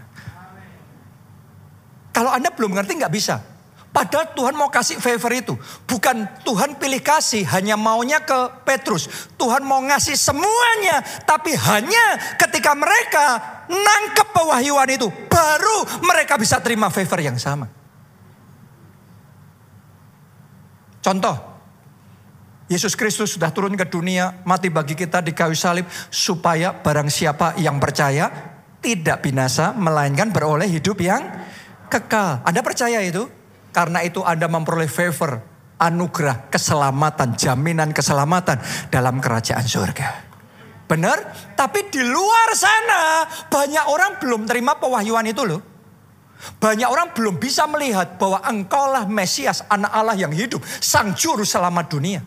[2.16, 3.44] Kalau Anda belum ngerti nggak bisa.
[3.92, 5.56] Padahal Tuhan mau kasih favor itu.
[5.88, 9.08] Bukan Tuhan pilih kasih hanya maunya ke Petrus.
[9.36, 11.04] Tuhan mau ngasih semuanya.
[11.24, 15.08] Tapi hanya ketika mereka nangkep pewahyuan itu.
[15.28, 17.68] Baru mereka bisa terima favor yang sama.
[21.04, 21.56] Contoh.
[22.66, 27.54] Yesus Kristus sudah turun ke dunia, mati bagi kita di kayu salib, supaya barang siapa
[27.62, 28.26] yang percaya
[28.82, 31.22] tidak binasa, melainkan beroleh hidup yang
[31.88, 32.42] kekal.
[32.46, 33.28] Anda percaya itu?
[33.76, 35.44] Karena itu Anda memperoleh favor,
[35.76, 40.08] anugerah, keselamatan, jaminan keselamatan dalam kerajaan surga.
[40.86, 41.18] Benar?
[41.58, 45.62] Tapi di luar sana banyak orang belum terima pewahyuan itu loh.
[46.62, 51.86] Banyak orang belum bisa melihat bahwa engkaulah Mesias, anak Allah yang hidup, sang juru selamat
[51.90, 52.22] dunia.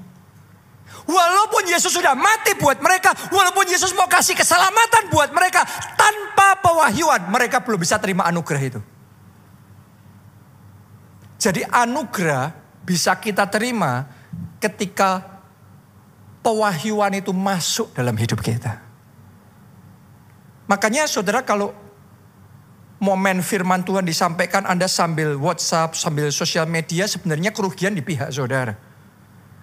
[1.09, 5.64] Walaupun Yesus sudah mati buat mereka, walaupun Yesus mau kasih keselamatan buat mereka,
[5.97, 8.81] tanpa pewahyuan mereka belum bisa terima anugerah itu.
[11.38, 12.51] Jadi anugerah
[12.83, 14.11] bisa kita terima
[14.59, 15.22] ketika
[16.42, 18.83] pewahyuan itu masuk dalam hidup kita.
[20.66, 21.70] Makanya saudara kalau
[22.98, 28.88] momen firman Tuhan disampaikan Anda sambil WhatsApp, sambil sosial media sebenarnya kerugian di pihak saudara.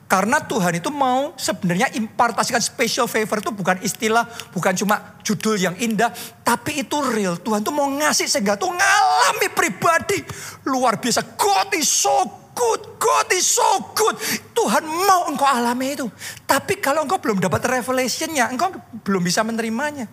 [0.06, 5.74] Karena Tuhan itu mau sebenarnya impartasikan special favor itu bukan istilah, bukan cuma judul yang
[5.82, 6.13] indah,
[6.46, 7.41] tapi itu real.
[7.41, 10.22] Tuhan tuh mau ngasih sehingga tuh ngalami pribadi
[10.70, 11.26] luar biasa.
[11.34, 12.22] God is so
[12.54, 13.65] good, God is so
[13.98, 14.13] good.
[14.54, 16.06] Tuhan mau engkau alami itu.
[16.46, 20.06] Tapi kalau engkau belum dapat revelationnya, engkau belum bisa menerimanya.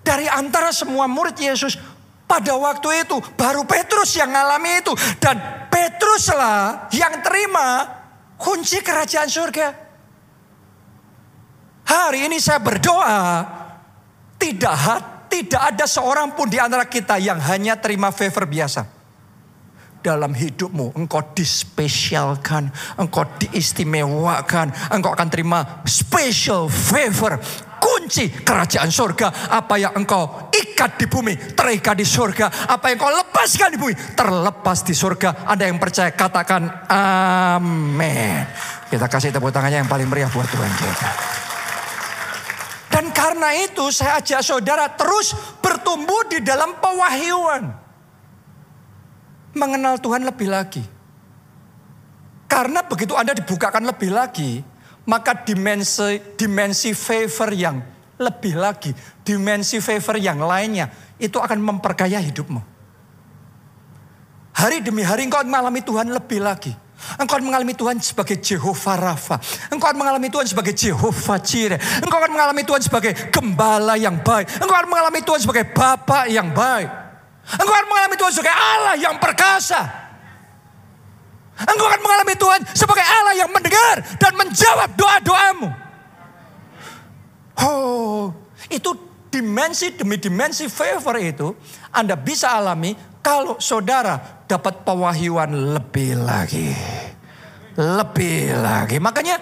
[0.00, 1.76] Dari antara semua murid Yesus,
[2.28, 4.92] pada waktu itu baru Petrus yang ngalami itu.
[5.16, 5.40] Dan
[5.72, 7.88] Petruslah yang terima
[8.36, 9.68] kunci kerajaan surga.
[11.88, 13.56] Hari ini saya berdoa.
[14.38, 14.76] Tidak,
[15.26, 18.86] tidak ada seorang pun di antara kita yang hanya terima favor biasa.
[19.98, 27.34] Dalam hidupmu engkau dispesialkan, engkau diistimewakan, engkau akan terima special favor
[27.82, 29.50] kunci kerajaan surga.
[29.50, 30.47] Apa yang engkau
[30.78, 32.70] terikat di bumi, terikat di surga.
[32.70, 35.50] Apa yang kau lepaskan di bumi, terlepas di surga.
[35.50, 38.46] Ada yang percaya, katakan amin.
[38.86, 41.10] Kita kasih tepuk tangannya yang paling meriah buat Tuhan kita.
[42.94, 47.74] Dan karena itu saya ajak saudara terus bertumbuh di dalam pewahyuan.
[49.58, 50.86] Mengenal Tuhan lebih lagi.
[52.46, 54.62] Karena begitu Anda dibukakan lebih lagi,
[55.10, 58.90] maka dimensi dimensi favor yang lebih lagi,
[59.28, 60.88] dimensi favor yang lainnya
[61.20, 62.64] itu akan memperkaya hidupmu.
[64.56, 66.72] Hari demi hari engkau mengalami Tuhan lebih lagi.
[67.14, 69.38] Engkau akan mengalami Tuhan sebagai Jehovah Rafa.
[69.70, 71.78] Engkau akan mengalami Tuhan sebagai Jehovah Jireh.
[72.02, 74.50] Engkau akan mengalami Tuhan sebagai gembala yang baik.
[74.58, 76.90] Engkau akan mengalami Tuhan sebagai Bapak yang baik.
[77.54, 79.80] Engkau akan mengalami Tuhan sebagai Allah yang perkasa.
[81.58, 85.68] Engkau akan mengalami Tuhan sebagai Allah yang mendengar dan menjawab doa-doamu.
[87.62, 88.34] Oh,
[88.70, 91.54] itu dimensi demi dimensi favor itu
[91.92, 96.72] Anda bisa alami kalau saudara dapat pewahyuan lebih lagi.
[97.78, 98.98] Lebih lagi.
[98.98, 99.38] Makanya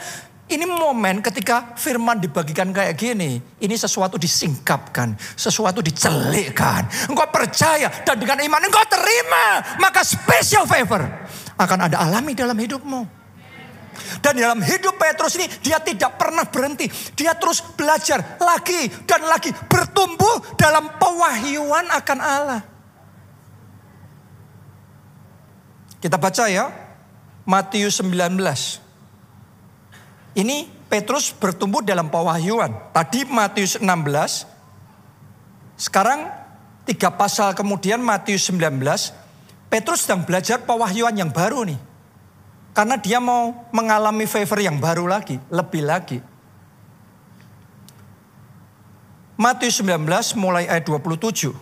[0.47, 3.43] ini momen ketika firman dibagikan kayak gini.
[3.59, 5.17] Ini sesuatu disingkapkan.
[5.35, 6.87] Sesuatu dicelikkan.
[7.09, 9.65] Engkau percaya dan dengan iman engkau terima.
[9.81, 11.03] Maka special favor
[11.57, 13.16] akan ada alami dalam hidupmu.
[14.21, 16.89] Dan dalam hidup Petrus ini dia tidak pernah berhenti.
[17.15, 19.53] Dia terus belajar lagi dan lagi.
[19.67, 22.63] Bertumbuh dalam pewahyuan akan Allah.
[25.97, 26.71] Kita baca ya,
[27.49, 28.37] Matius 19.
[30.37, 32.93] Ini Petrus bertumbuh dalam pewahyuan.
[32.93, 34.47] Tadi Matius 16.
[35.75, 36.31] Sekarang
[36.87, 38.79] tiga pasal kemudian Matius 19.
[39.67, 41.96] Petrus sedang belajar pewahyuan yang baru nih.
[42.77, 46.21] Karena dia mau mengalami favor yang baru lagi, lebih lagi.
[49.41, 50.05] Matius 19
[50.37, 51.57] mulai ayat 27.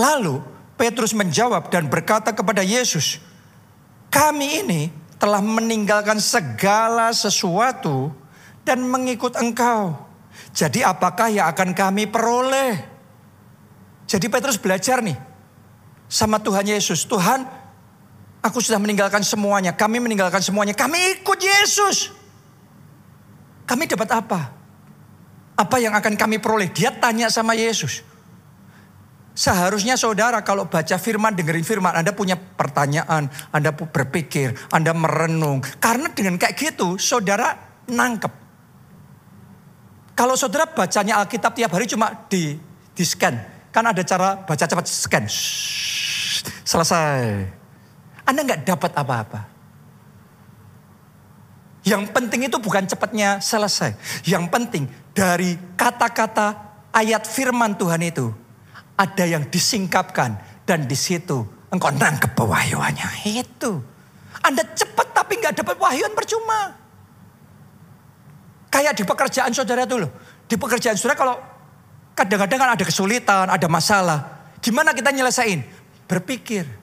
[0.00, 0.40] Lalu
[0.80, 3.20] Petrus menjawab dan berkata kepada Yesus,
[4.08, 4.82] kami ini
[5.20, 8.08] telah meninggalkan segala sesuatu
[8.64, 9.92] dan mengikut engkau.
[10.56, 12.80] Jadi apakah yang akan kami peroleh?
[14.08, 15.20] Jadi Petrus belajar nih
[16.08, 17.04] sama Tuhan Yesus.
[17.04, 17.44] Tuhan,
[18.40, 19.76] aku sudah meninggalkan semuanya.
[19.76, 20.72] Kami meninggalkan semuanya.
[20.72, 22.12] Kami ikut Yesus.
[23.68, 24.40] Kami dapat apa?
[25.54, 26.72] Apa yang akan kami peroleh?
[26.72, 28.02] Dia tanya sama Yesus.
[29.30, 35.62] Seharusnya saudara kalau baca firman, dengerin firman, Anda punya pertanyaan, Anda berpikir, Anda merenung.
[35.78, 37.54] Karena dengan kayak gitu, saudara
[37.86, 38.32] nangkep.
[40.18, 42.58] Kalau saudara bacanya Alkitab tiap hari cuma di,
[42.92, 43.38] di scan.
[43.70, 45.24] Kan ada cara baca cepat scan.
[45.24, 47.59] Shhh, selesai.
[48.24, 49.40] Anda nggak dapat apa-apa.
[51.80, 53.96] Yang penting itu bukan cepatnya selesai.
[54.28, 54.84] Yang penting
[55.16, 56.54] dari kata-kata
[56.92, 58.28] ayat firman Tuhan itu
[59.00, 60.36] ada yang disingkapkan
[60.68, 61.40] dan di situ
[61.72, 63.24] engkau nangkep pewahyuannya.
[63.24, 63.80] Itu.
[64.44, 66.76] Anda cepat tapi nggak dapat wahyuan percuma.
[68.70, 70.06] Kayak di pekerjaan saudara dulu.
[70.46, 71.36] Di pekerjaan saudara kalau
[72.14, 74.48] kadang-kadang kan ada kesulitan, ada masalah.
[74.60, 75.64] Gimana kita nyelesain?
[76.04, 76.79] Berpikir.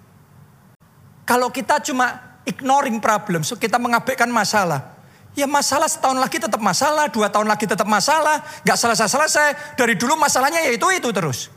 [1.27, 4.95] Kalau kita cuma ignoring problem, so kita mengabaikan masalah.
[5.35, 9.77] Ya masalah setahun lagi tetap masalah, dua tahun lagi tetap masalah, nggak selesai-selesai.
[9.77, 11.51] Dari dulu masalahnya ya itu itu terus.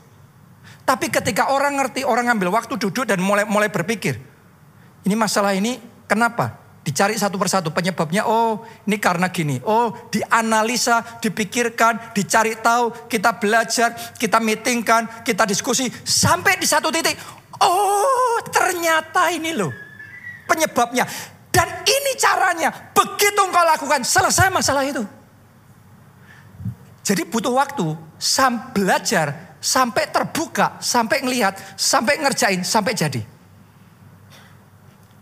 [0.85, 4.19] Tapi ketika orang ngerti, orang ngambil waktu duduk dan mulai mulai berpikir.
[5.07, 6.61] Ini masalah ini kenapa?
[6.85, 8.27] Dicari satu persatu penyebabnya.
[8.27, 9.57] Oh ini karena gini.
[9.65, 13.09] Oh dianalisa, dipikirkan, dicari tahu.
[13.09, 15.89] Kita belajar, kita meetingkan, kita diskusi.
[16.05, 17.40] Sampai di satu titik.
[17.61, 19.71] Oh ternyata ini loh
[20.49, 21.07] penyebabnya.
[21.51, 22.71] Dan ini caranya.
[22.91, 25.03] Begitu engkau lakukan selesai masalah itu.
[27.01, 27.95] Jadi butuh waktu.
[28.21, 33.21] Sam belajar sampai terbuka, sampai ngelihat, sampai ngerjain, sampai jadi.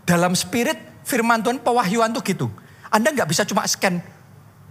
[0.05, 2.47] Dalam spirit firman Tuhan pewahyuan tuh gitu.
[2.89, 4.01] Anda nggak bisa cuma scan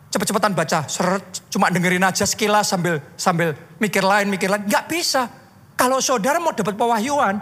[0.09, 4.65] cepet-cepetan baca, seret, cuma dengerin aja sekilas sambil sambil mikir lain, mikir lain.
[4.65, 5.29] Nggak bisa.
[5.79, 7.39] Kalau saudara mau dapat pewahyuan,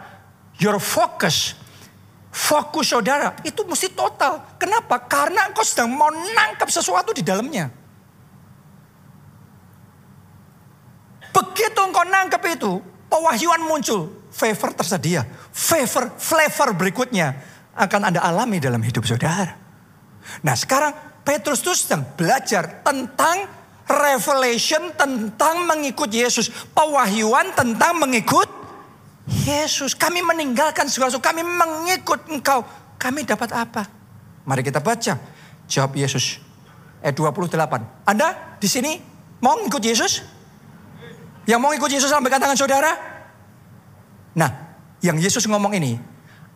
[0.60, 1.56] your focus,
[2.32, 4.56] fokus saudara itu mesti total.
[4.56, 5.00] Kenapa?
[5.04, 7.68] Karena engkau sedang mau nangkap sesuatu di dalamnya.
[11.32, 12.80] Begitu engkau nangkep itu,
[13.12, 15.28] pewahyuan muncul, favor tersedia.
[15.52, 17.36] Favor, flavor berikutnya
[17.76, 19.52] akan Anda alami dalam hidup saudara.
[20.40, 23.48] Nah sekarang Petrus itu sedang belajar tentang
[23.86, 26.48] revelation tentang mengikut Yesus.
[26.72, 28.65] Pewahyuan tentang mengikut
[29.26, 29.98] Yesus.
[29.98, 31.10] Kami meninggalkan segala.
[31.18, 32.62] Kami mengikut engkau.
[32.96, 33.82] Kami dapat apa?
[34.46, 35.18] Mari kita baca.
[35.66, 36.38] Jawab Yesus.
[37.02, 38.06] Ayat 28.
[38.06, 38.98] Anda di sini
[39.42, 40.22] mau ikut Yesus?
[41.46, 42.90] Yang mau ikut Yesus lambaikan tangan saudara?
[44.34, 44.50] Nah,
[45.02, 45.94] yang Yesus ngomong ini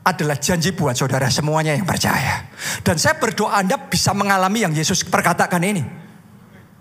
[0.02, 2.50] adalah janji buat saudara semuanya yang percaya.
[2.82, 5.82] Dan saya berdoa Anda bisa mengalami yang Yesus perkatakan ini.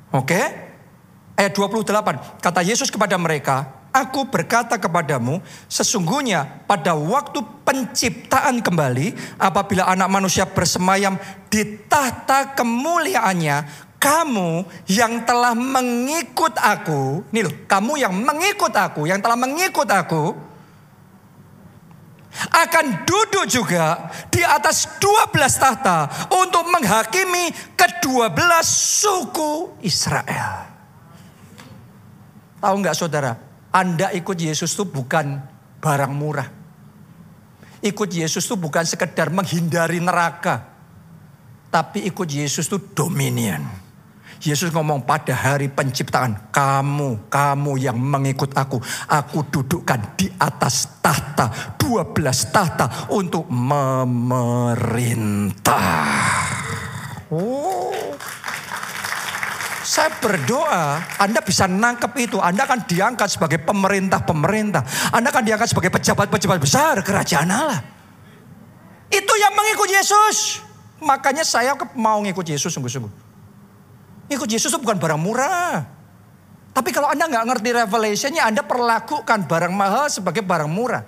[0.09, 0.41] Oke?
[1.37, 2.41] Ayat 28.
[2.41, 10.45] Kata Yesus kepada mereka, Aku berkata kepadamu, sesungguhnya pada waktu penciptaan kembali, apabila anak manusia
[10.45, 11.17] bersemayam
[11.49, 19.17] di tahta kemuliaannya, kamu yang telah mengikut aku, ini loh, kamu yang mengikut aku, yang
[19.25, 20.37] telah mengikut aku,
[22.29, 28.69] akan duduk juga di atas 12 tahta untuk menghakimi kedua belas
[29.01, 30.69] suku Israel.
[32.61, 33.48] Tahu nggak saudara?
[33.69, 35.39] Anda ikut Yesus itu bukan
[35.77, 36.49] barang murah.
[37.79, 40.67] Ikut Yesus itu bukan sekedar menghindari neraka.
[41.69, 43.61] Tapi ikut Yesus itu dominion.
[44.39, 48.79] Yesus ngomong pada hari penciptaan, kamu, kamu yang mengikut aku,
[49.11, 52.15] aku dudukkan di atas tahta, 12
[52.47, 54.47] tahta untuk memerintah.
[57.29, 58.09] Oh.
[59.89, 62.37] Saya berdoa, Anda bisa nangkep itu.
[62.37, 64.85] Anda akan diangkat sebagai pemerintah-pemerintah.
[65.09, 67.81] Anda akan diangkat sebagai pejabat-pejabat besar kerajaan Allah.
[69.09, 70.61] Itu yang mengikut Yesus.
[71.01, 73.09] Makanya saya mau ngikut Yesus sungguh-sungguh.
[74.29, 75.81] Ikut Yesus itu bukan barang murah.
[76.69, 81.01] Tapi kalau Anda nggak ngerti revelationnya, Anda perlakukan barang mahal sebagai barang murah.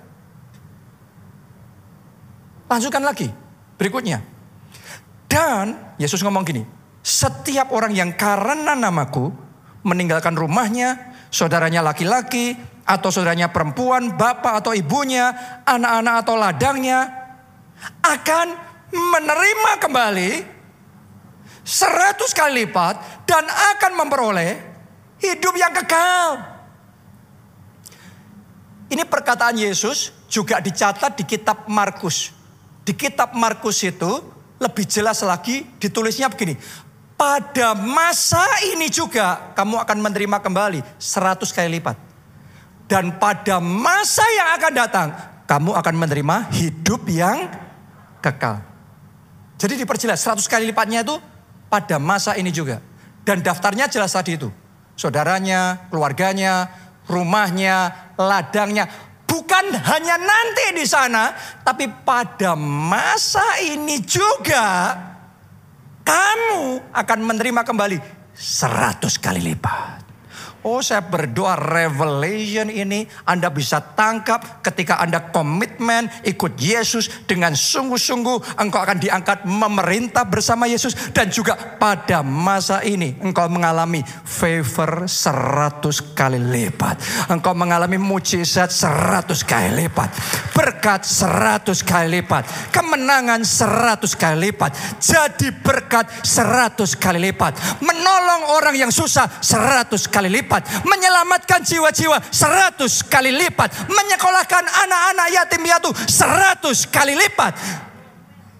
[2.66, 3.30] Lanjutkan lagi.
[3.78, 4.26] Berikutnya.
[5.30, 9.34] Dan Yesus ngomong gini, setiap orang yang karena namaku
[9.82, 12.54] meninggalkan rumahnya, saudaranya laki-laki,
[12.86, 15.34] atau saudaranya perempuan, bapak atau ibunya,
[15.66, 17.00] anak-anak atau ladangnya,
[18.06, 18.46] akan
[18.94, 20.30] menerima kembali
[21.66, 24.52] seratus kali lipat dan akan memperoleh
[25.18, 26.54] hidup yang kekal.
[28.92, 32.30] Ini perkataan Yesus juga dicatat di kitab Markus.
[32.82, 34.20] Di kitab Markus itu
[34.62, 36.54] lebih jelas lagi ditulisnya begini
[37.16, 41.96] pada masa ini juga kamu akan menerima kembali seratus kali lipat.
[42.90, 45.08] Dan pada masa yang akan datang,
[45.48, 47.48] kamu akan menerima hidup yang
[48.20, 48.60] kekal.
[49.56, 51.16] Jadi diperjelas seratus kali lipatnya itu
[51.70, 52.82] pada masa ini juga.
[53.22, 54.50] Dan daftarnya jelas tadi itu.
[54.98, 56.68] Saudaranya, keluarganya,
[57.06, 58.90] rumahnya, ladangnya.
[59.24, 61.32] Bukan hanya nanti di sana,
[61.64, 64.92] tapi pada masa ini juga
[66.02, 67.98] kamu akan menerima kembali
[68.34, 70.01] seratus kali lipat.
[70.62, 78.62] Oh saya berdoa revelation ini Anda bisa tangkap ketika Anda komitmen ikut Yesus dengan sungguh-sungguh
[78.62, 85.98] engkau akan diangkat memerintah bersama Yesus dan juga pada masa ini engkau mengalami favor seratus
[86.14, 87.26] kali lipat.
[87.26, 90.14] Engkau mengalami mujizat seratus kali lipat.
[90.54, 92.70] Berkat seratus kali lipat.
[92.70, 94.78] Kemenangan seratus kali lipat.
[95.02, 97.82] Jadi berkat seratus kali lipat.
[97.82, 100.84] Menolong orang yang susah seratus kali lipat lipat.
[100.84, 103.88] Menyelamatkan jiwa-jiwa seratus kali lipat.
[103.88, 107.56] Menyekolahkan anak-anak yatim piatu seratus kali lipat.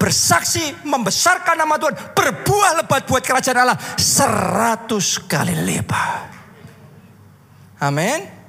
[0.01, 1.95] Bersaksi membesarkan nama Tuhan.
[2.17, 6.33] Berbuah lebat buat kerajaan Allah seratus kali lipat.
[7.77, 8.41] Amin.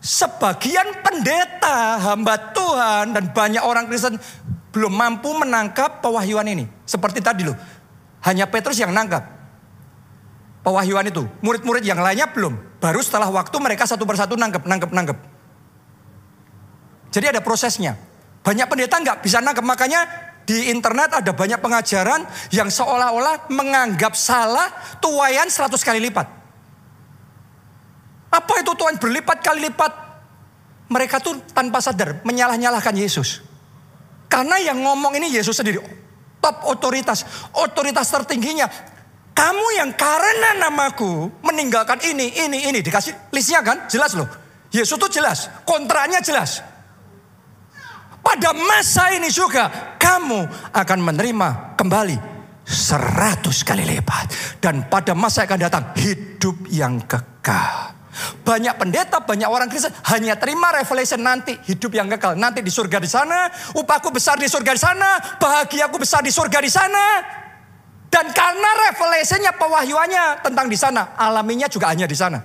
[0.00, 4.16] Sebagian pendeta, hamba Tuhan dan banyak orang Kristen
[4.72, 6.64] belum mampu menangkap pewahyuan ini.
[6.88, 7.58] Seperti tadi loh.
[8.24, 9.39] Hanya Petrus yang nangkap
[10.64, 11.24] pewahyuan itu.
[11.44, 12.80] Murid-murid yang lainnya belum.
[12.80, 15.18] Baru setelah waktu mereka satu persatu nangkep, nangkep, nangkep.
[17.10, 17.98] Jadi ada prosesnya.
[18.40, 19.64] Banyak pendeta nggak bisa nangkep.
[19.64, 20.00] Makanya
[20.48, 24.70] di internet ada banyak pengajaran yang seolah-olah menganggap salah
[25.02, 26.26] tuayan 100 kali lipat.
[28.30, 29.92] Apa itu tuan berlipat kali lipat?
[30.90, 33.46] Mereka tuh tanpa sadar menyalah-nyalahkan Yesus.
[34.30, 35.82] Karena yang ngomong ini Yesus sendiri.
[36.38, 37.26] Top otoritas.
[37.54, 38.66] Otoritas tertingginya.
[39.40, 42.84] Kamu yang karena namaku meninggalkan ini, ini, ini.
[42.84, 43.88] Dikasih listnya kan?
[43.88, 44.28] Jelas loh.
[44.68, 45.48] Yesus itu jelas.
[45.64, 46.60] Kontraknya jelas.
[48.20, 50.44] Pada masa ini juga kamu
[50.76, 52.16] akan menerima kembali
[52.68, 54.60] seratus kali lipat.
[54.60, 57.96] Dan pada masa yang akan datang hidup yang kekal.
[58.44, 62.36] Banyak pendeta, banyak orang Kristen hanya terima revelation nanti hidup yang kekal.
[62.36, 65.08] Nanti di surga di sana, upahku besar di surga di sana,
[65.40, 67.04] bahagiaku besar di surga di sana.
[68.10, 72.42] Dan karena revelationnya pewahyuannya tentang di sana, alaminya juga hanya di sana.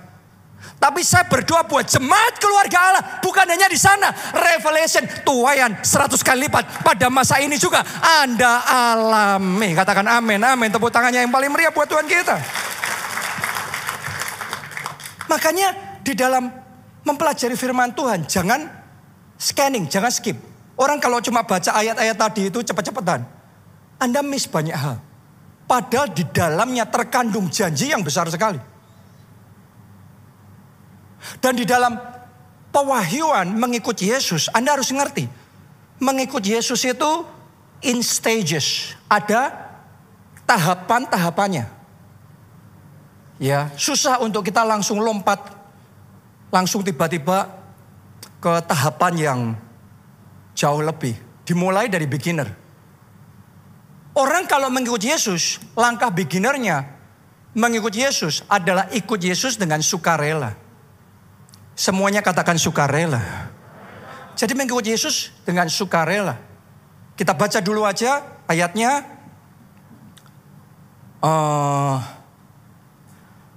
[0.76, 4.14] Tapi saya berdoa buat jemaat keluarga Allah, bukan hanya di sana.
[4.30, 7.82] Revelation tuayan 100 kali lipat pada masa ini juga
[8.22, 9.74] Anda alami.
[9.74, 10.70] Katakan amin, amin.
[10.70, 12.36] Tepuk tangannya yang paling meriah buat Tuhan kita.
[15.26, 15.68] Makanya
[16.06, 16.46] di dalam
[17.02, 18.86] mempelajari firman Tuhan, jangan
[19.36, 20.36] Scanning, jangan skip.
[20.76, 23.24] Orang kalau cuma baca ayat-ayat tadi itu cepat-cepatan.
[24.00, 24.96] Anda miss banyak hal.
[25.66, 28.58] Padahal di dalamnya terkandung janji yang besar sekali.
[31.42, 31.98] Dan di dalam
[32.70, 35.26] pewahyuan mengikut Yesus, Anda harus ngerti.
[35.98, 37.26] Mengikut Yesus itu
[37.82, 38.94] in stages.
[39.10, 39.50] Ada
[40.46, 41.66] tahapan-tahapannya.
[43.42, 45.50] Ya, susah untuk kita langsung lompat,
[46.48, 47.52] langsung tiba-tiba
[48.40, 49.40] ke tahapan yang
[50.56, 51.18] jauh lebih.
[51.42, 52.65] Dimulai dari beginner.
[54.16, 56.88] Orang kalau mengikut Yesus, langkah beginnernya
[57.52, 60.56] mengikut Yesus adalah ikut Yesus dengan sukarela.
[61.76, 63.20] Semuanya katakan sukarela.
[64.32, 66.40] Jadi mengikut Yesus dengan sukarela.
[67.12, 69.04] Kita baca dulu aja ayatnya.
[71.20, 72.00] Uh,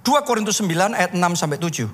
[0.04, 1.88] 2 Korintus 9 ayat 6 sampai 7.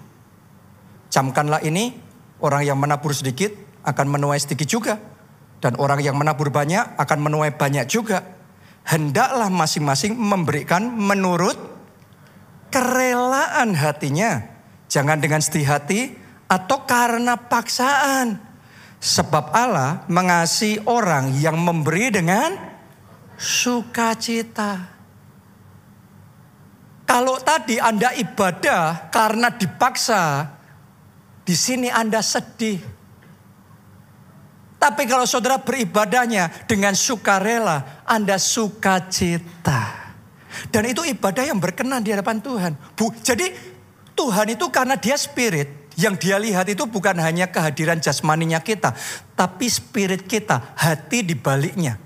[1.11, 1.95] Camkanlah ini,
[2.43, 3.55] orang yang menabur sedikit
[3.87, 4.99] akan menuai sedikit juga.
[5.63, 8.36] Dan orang yang menabur banyak akan menuai banyak juga.
[8.87, 11.59] Hendaklah masing-masing memberikan menurut
[12.71, 14.57] kerelaan hatinya
[14.87, 16.01] Jangan dengan sedih hati
[16.47, 18.39] atau karena paksaan.
[18.97, 22.57] Sebab Allah mengasihi orang yang memberi dengan
[23.37, 24.97] sukacita.
[27.07, 30.49] Kalau tadi Anda ibadah karena dipaksa,
[31.47, 32.96] di sini Anda sedih.
[34.77, 40.13] Tapi kalau saudara beribadahnya dengan sukarela, Anda sukacita.
[40.69, 42.73] Dan itu ibadah yang berkenan di hadapan Tuhan.
[42.97, 43.53] Bu, jadi
[44.17, 48.93] Tuhan itu karena dia spirit, yang dia lihat itu bukan hanya kehadiran jasmaninya kita,
[49.33, 52.01] tapi spirit kita, hati di baliknya.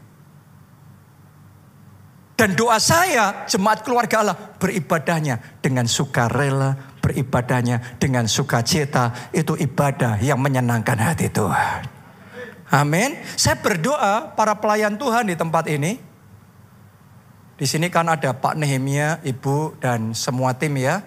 [2.38, 10.40] Dan doa saya, jemaat keluarga Allah, beribadahnya dengan sukarela, beribadahnya dengan sukacita, itu ibadah yang
[10.40, 11.99] menyenangkan hati Tuhan.
[12.70, 13.18] Amin.
[13.34, 15.98] Saya berdoa para pelayan Tuhan di tempat ini.
[17.60, 21.04] Di sini kan ada Pak Nehemia, Ibu, dan semua tim ya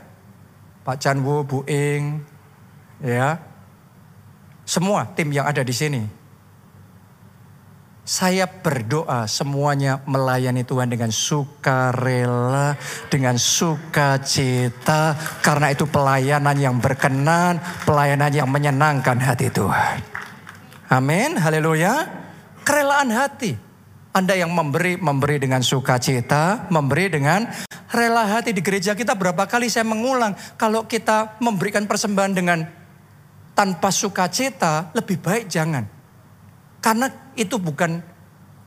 [0.84, 2.20] Pak Chanwo, Bu Ing,
[2.99, 3.39] ya,
[4.68, 6.03] semua tim yang ada di sini.
[8.03, 12.76] Saya berdoa semuanya melayani Tuhan dengan sukarela,
[13.07, 20.03] dengan sukacita, karena itu pelayanan yang berkenan, pelayanan yang menyenangkan hati Tuhan.
[20.92, 22.10] Amin, haleluya.
[22.64, 23.56] Kerelaan hati.
[24.14, 27.50] Anda yang memberi, memberi dengan sukacita, memberi dengan
[27.90, 32.60] rela hati di gereja kita berapa kali saya mengulang kalau kita memberikan persembahan dengan
[33.58, 35.90] tanpa sukacita lebih baik jangan.
[36.78, 38.06] Karena itu bukan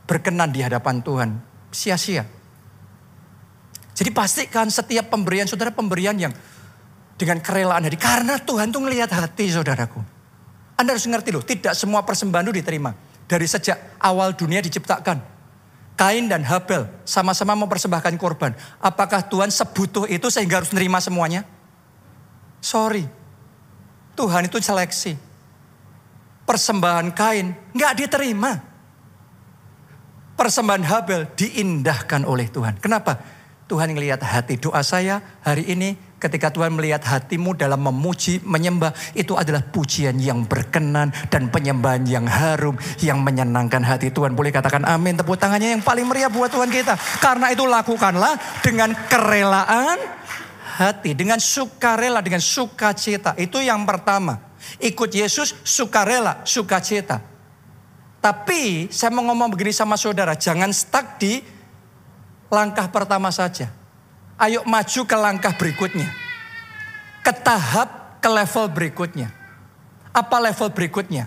[0.03, 1.29] berkenan di hadapan Tuhan,
[1.71, 2.27] sia-sia.
[3.95, 6.33] Jadi pastikan setiap pemberian saudara pemberian yang
[7.15, 7.95] dengan kerelaan hati.
[7.95, 10.16] Karena Tuhan tuh ngelihat hati saudaraku.
[10.77, 12.93] Anda harus ngerti loh, tidak semua persembahan itu diterima.
[13.27, 15.35] Dari sejak awal dunia diciptakan.
[15.97, 18.53] Kain dan Habel sama-sama mempersembahkan korban.
[18.77, 21.41] Apakah Tuhan sebutuh itu sehingga harus menerima semuanya?
[22.61, 23.09] Sorry.
[24.13, 25.17] Tuhan itu seleksi.
[26.45, 28.61] Persembahan Kain nggak diterima.
[30.37, 32.77] Persembahan Habel diindahkan oleh Tuhan.
[32.77, 33.17] Kenapa?
[33.65, 39.37] Tuhan melihat hati doa saya hari ini Ketika Tuhan melihat hatimu dalam memuji, menyembah, itu
[39.37, 42.73] adalah pujian yang berkenan dan penyembahan yang harum,
[43.05, 44.33] yang menyenangkan hati Tuhan.
[44.33, 46.97] Boleh katakan amin, tepuk tangannya yang paling meriah buat Tuhan kita.
[47.21, 48.33] Karena itu lakukanlah
[48.65, 50.01] dengan kerelaan
[50.81, 53.37] hati, dengan sukarela, dengan sukacita.
[53.37, 54.41] Itu yang pertama.
[54.81, 57.21] Ikut Yesus, sukarela, sukacita.
[58.17, 61.45] Tapi saya mau ngomong begini sama saudara, jangan stuck di
[62.49, 63.69] langkah pertama saja
[64.37, 66.09] Ayo maju ke langkah berikutnya.
[67.25, 69.33] Ke tahap, ke level berikutnya.
[70.13, 71.25] Apa level berikutnya?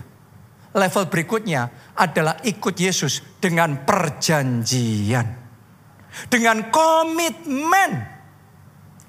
[0.71, 1.67] Level berikutnya
[1.99, 5.27] adalah ikut Yesus dengan perjanjian.
[6.31, 7.91] Dengan komitmen.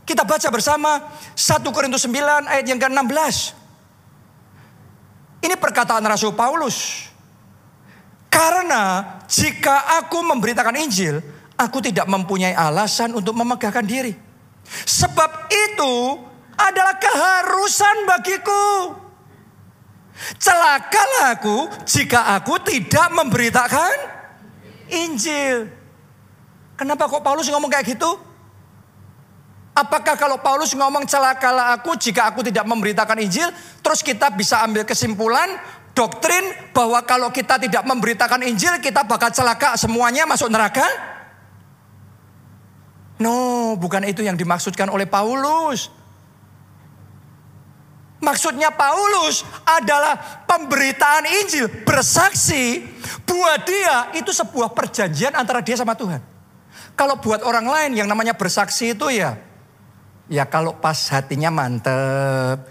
[0.03, 0.98] Kita baca bersama
[1.38, 3.55] 1 Korintus 9 ayat yang ke-16.
[5.46, 7.07] Ini perkataan Rasul Paulus.
[8.26, 11.22] Karena jika aku memberitakan Injil,
[11.57, 14.14] aku tidak mempunyai alasan untuk memegahkan diri.
[14.86, 15.94] Sebab itu
[16.57, 18.64] adalah keharusan bagiku.
[20.38, 21.57] Celakalah aku
[21.88, 23.94] jika aku tidak memberitakan
[24.92, 25.66] Injil.
[26.78, 28.11] Kenapa kok Paulus ngomong kayak gitu?
[29.72, 33.48] Apakah kalau Paulus ngomong celakalah aku jika aku tidak memberitakan Injil,
[33.80, 35.48] terus kita bisa ambil kesimpulan
[35.96, 36.44] doktrin
[36.76, 40.84] bahwa kalau kita tidak memberitakan Injil, kita bakal celaka semuanya masuk neraka?
[43.22, 45.94] No, bukan itu yang dimaksudkan oleh Paulus.
[48.22, 52.86] Maksudnya Paulus adalah pemberitaan Injil, bersaksi
[53.26, 56.22] buat dia itu sebuah perjanjian antara dia sama Tuhan.
[56.94, 59.42] Kalau buat orang lain yang namanya bersaksi itu ya,
[60.30, 62.62] ya kalau pas hatinya mantep,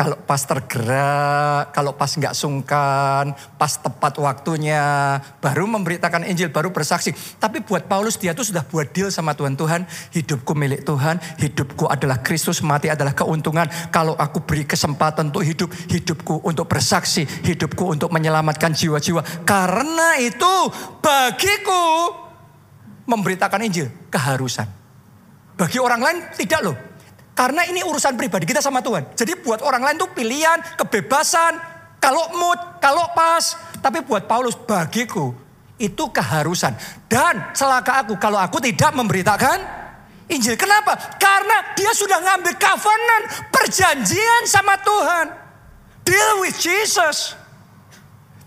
[0.00, 7.12] kalau pas tergerak, kalau pas nggak sungkan, pas tepat waktunya, baru memberitakan Injil, baru bersaksi.
[7.36, 9.60] Tapi buat Paulus dia tuh sudah buat deal sama Tuhan.
[9.60, 9.84] Tuhan,
[10.16, 13.68] hidupku milik Tuhan, hidupku adalah Kristus, mati adalah keuntungan.
[13.92, 19.44] Kalau aku beri kesempatan untuk hidup, hidupku untuk bersaksi, hidupku untuk menyelamatkan jiwa-jiwa.
[19.44, 20.72] Karena itu
[21.04, 21.84] bagiku
[23.04, 24.64] memberitakan Injil keharusan.
[25.60, 26.89] Bagi orang lain tidak loh.
[27.40, 29.16] Karena ini urusan pribadi kita sama Tuhan.
[29.16, 31.56] Jadi buat orang lain tuh pilihan, kebebasan,
[31.96, 33.56] kalau mood, kalau pas.
[33.80, 35.32] Tapi buat Paulus, bagiku
[35.80, 36.76] itu keharusan.
[37.08, 39.56] Dan celaka aku kalau aku tidak memberitakan
[40.28, 40.52] Injil.
[40.60, 41.16] Kenapa?
[41.16, 45.32] Karena dia sudah ngambil covenant, perjanjian sama Tuhan.
[46.04, 47.39] Deal with Jesus.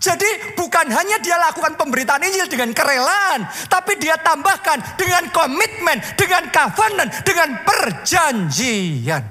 [0.04, 6.44] Jadi bukan hanya dia lakukan pemberitaan Injil dengan kerelaan, tapi dia tambahkan dengan komitmen, dengan
[6.52, 9.24] covenant, dengan perjanjian.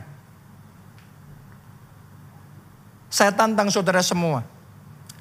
[3.05, 4.41] Saya tantang saudara semua.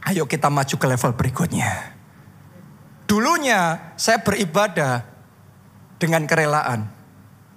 [0.08, 2.00] Ayo kita maju ke level berikutnya.
[3.04, 5.04] Dulunya saya beribadah
[6.00, 6.88] dengan kerelaan.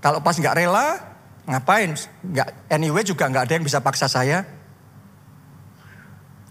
[0.03, 0.99] Kalau pas nggak rela,
[1.47, 1.95] ngapain?
[2.27, 4.43] Nggak, anyway juga nggak ada yang bisa paksa saya.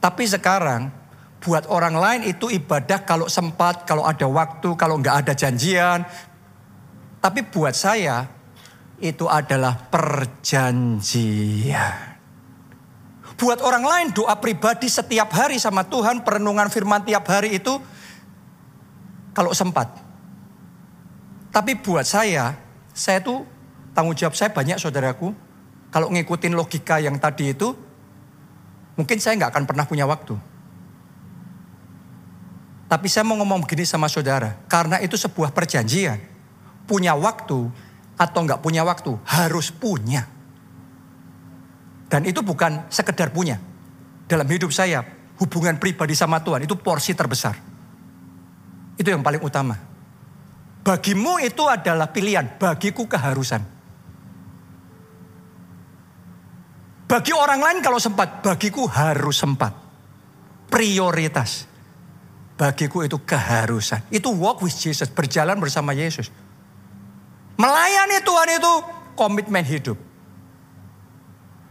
[0.00, 1.03] Tapi sekarang
[1.44, 6.08] buat orang lain itu ibadah kalau sempat, kalau ada waktu, kalau nggak ada janjian.
[7.20, 8.24] Tapi buat saya
[8.96, 11.04] itu adalah perjanjian.
[13.36, 17.76] Buat orang lain doa pribadi setiap hari sama Tuhan, perenungan firman tiap hari itu
[19.36, 20.00] kalau sempat.
[21.52, 22.56] Tapi buat saya,
[22.96, 23.44] saya tuh
[23.92, 25.36] tanggung jawab saya banyak saudaraku.
[25.92, 27.76] Kalau ngikutin logika yang tadi itu,
[28.96, 30.53] mungkin saya nggak akan pernah punya waktu.
[32.84, 36.20] Tapi saya mau ngomong begini sama saudara, karena itu sebuah perjanjian.
[36.84, 37.72] Punya waktu
[38.14, 40.28] atau nggak punya waktu, harus punya.
[42.12, 43.58] Dan itu bukan sekedar punya.
[44.28, 45.02] Dalam hidup saya,
[45.40, 47.56] hubungan pribadi sama Tuhan itu porsi terbesar.
[48.94, 49.74] Itu yang paling utama.
[50.84, 53.64] Bagimu itu adalah pilihan, bagiku keharusan.
[57.08, 59.72] Bagi orang lain kalau sempat, bagiku harus sempat.
[60.68, 61.73] Prioritas.
[62.54, 63.98] Bagiku itu keharusan.
[64.14, 66.30] Itu walk with Jesus, berjalan bersama Yesus.
[67.58, 68.72] Melayani Tuhan itu
[69.18, 69.98] komitmen hidup.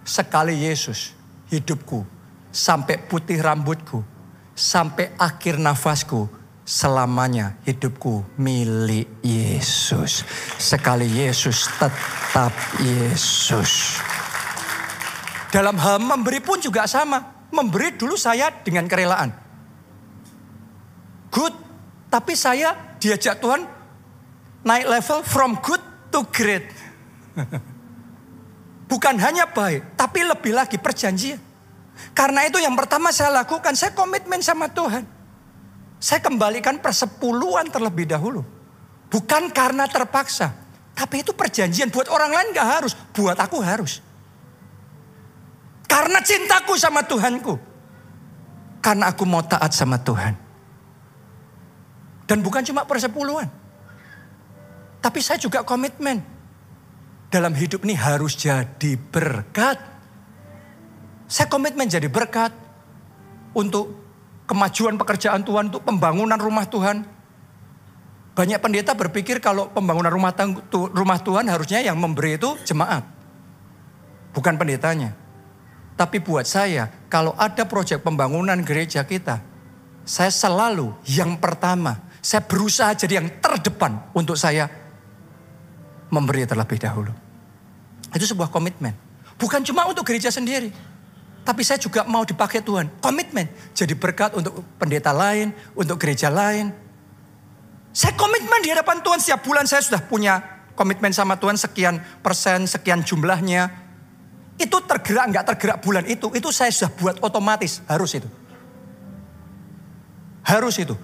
[0.04, 1.16] Sekali Yesus,
[1.48, 2.04] hidupku
[2.52, 4.04] sampai putih rambutku,
[4.52, 6.28] sampai akhir nafasku,
[6.68, 10.28] selamanya hidupku milik Yesus.
[10.60, 12.52] Sekali Yesus tetap
[12.84, 14.04] Yesus.
[15.48, 17.48] Dalam hal memberi pun juga sama.
[17.54, 19.43] Memberi dulu saya dengan kerelaan
[21.34, 21.54] good,
[22.14, 23.66] tapi saya diajak Tuhan
[24.62, 25.82] naik level from good
[26.14, 26.70] to great.
[28.92, 31.42] Bukan hanya baik, tapi lebih lagi perjanjian.
[32.14, 35.02] Karena itu yang pertama saya lakukan, saya komitmen sama Tuhan.
[35.98, 38.46] Saya kembalikan persepuluhan terlebih dahulu.
[39.10, 40.52] Bukan karena terpaksa.
[40.94, 42.94] Tapi itu perjanjian buat orang lain gak harus.
[43.16, 44.04] Buat aku harus.
[45.90, 47.56] Karena cintaku sama Tuhanku.
[48.84, 50.43] Karena aku mau taat sama Tuhan.
[52.34, 53.46] Dan bukan cuma persepuluhan.
[54.98, 56.18] Tapi saya juga komitmen.
[57.30, 59.78] Dalam hidup ini harus jadi berkat.
[61.30, 62.50] Saya komitmen jadi berkat.
[63.54, 63.94] Untuk
[64.50, 67.06] kemajuan pekerjaan Tuhan, untuk pembangunan rumah Tuhan.
[68.34, 70.34] Banyak pendeta berpikir kalau pembangunan rumah,
[70.90, 73.06] rumah Tuhan harusnya yang memberi itu jemaat.
[74.34, 75.14] Bukan pendetanya.
[75.94, 79.38] Tapi buat saya, kalau ada proyek pembangunan gereja kita,
[80.02, 84.72] saya selalu yang pertama saya berusaha jadi yang terdepan untuk saya
[86.08, 87.12] memberi terlebih dahulu.
[88.16, 88.96] Itu sebuah komitmen.
[89.36, 90.72] Bukan cuma untuk gereja sendiri.
[91.44, 92.88] Tapi saya juga mau dipakai Tuhan.
[93.04, 93.52] Komitmen.
[93.76, 96.72] Jadi berkat untuk pendeta lain, untuk gereja lain.
[97.92, 99.20] Saya komitmen di hadapan Tuhan.
[99.20, 100.40] Setiap bulan saya sudah punya
[100.80, 103.68] komitmen sama Tuhan sekian persen, sekian jumlahnya.
[104.56, 107.84] Itu tergerak nggak tergerak bulan itu, itu saya sudah buat otomatis.
[107.92, 108.30] Harus itu.
[110.48, 110.96] Harus itu.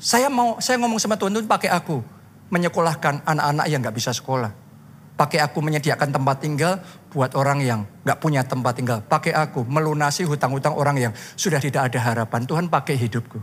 [0.00, 2.00] Saya mau saya ngomong sama Tuhan Tuhan pakai aku
[2.48, 4.48] menyekolahkan anak-anak yang nggak bisa sekolah.
[5.20, 6.80] Pakai aku menyediakan tempat tinggal
[7.12, 9.04] buat orang yang nggak punya tempat tinggal.
[9.04, 12.48] Pakai aku melunasi hutang-hutang orang yang sudah tidak ada harapan.
[12.48, 13.36] Tuhan pakai hidupku.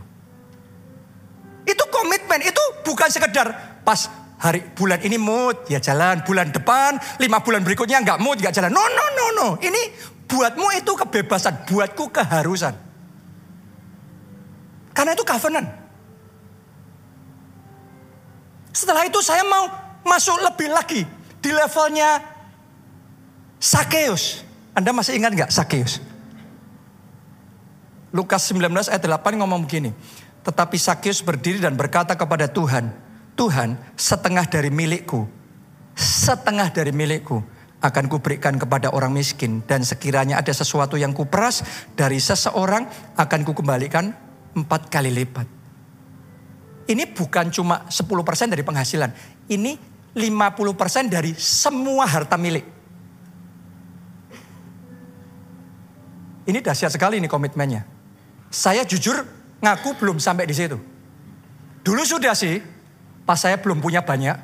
[1.62, 4.10] Itu komitmen, itu bukan sekedar pas
[4.42, 8.74] hari bulan ini mood ya jalan, bulan depan lima bulan berikutnya nggak mood nggak jalan.
[8.74, 9.94] No no no no, ini
[10.28, 12.76] Buatmu itu kebebasan, buatku keharusan.
[14.92, 15.87] Karena itu covenant.
[18.78, 19.66] Setelah itu saya mau
[20.06, 21.02] masuk lebih lagi
[21.42, 22.22] di levelnya
[23.58, 24.46] Sakeus.
[24.70, 25.98] Anda masih ingat nggak Sakeus?
[28.14, 29.90] Lukas 19 ayat 8 ngomong begini.
[30.46, 32.94] Tetapi Sakeus berdiri dan berkata kepada Tuhan,
[33.34, 35.26] Tuhan setengah dari milikku,
[35.98, 37.42] setengah dari milikku
[37.82, 41.66] akan kuberikan kepada orang miskin dan sekiranya ada sesuatu yang kuperas
[41.98, 42.86] dari seseorang
[43.18, 44.14] akan kukembalikan
[44.54, 45.57] empat kali lipat.
[46.88, 49.12] Ini bukan cuma 10% dari penghasilan.
[49.52, 49.72] Ini
[50.16, 52.64] 50% dari semua harta milik.
[56.48, 57.84] Ini dahsyat sekali ini komitmennya.
[58.48, 59.20] Saya jujur
[59.60, 60.80] ngaku belum sampai di situ.
[61.84, 62.56] Dulu sudah sih,
[63.28, 64.36] pas saya belum punya banyak,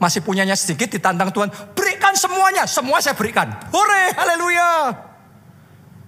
[0.00, 3.52] masih punyanya sedikit ditantang Tuhan, berikan semuanya, semua saya berikan.
[3.68, 4.96] Hore, haleluya.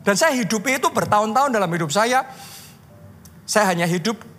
[0.01, 2.25] Dan saya hidup itu bertahun-tahun dalam hidup saya.
[3.45, 4.30] Saya hanya hidup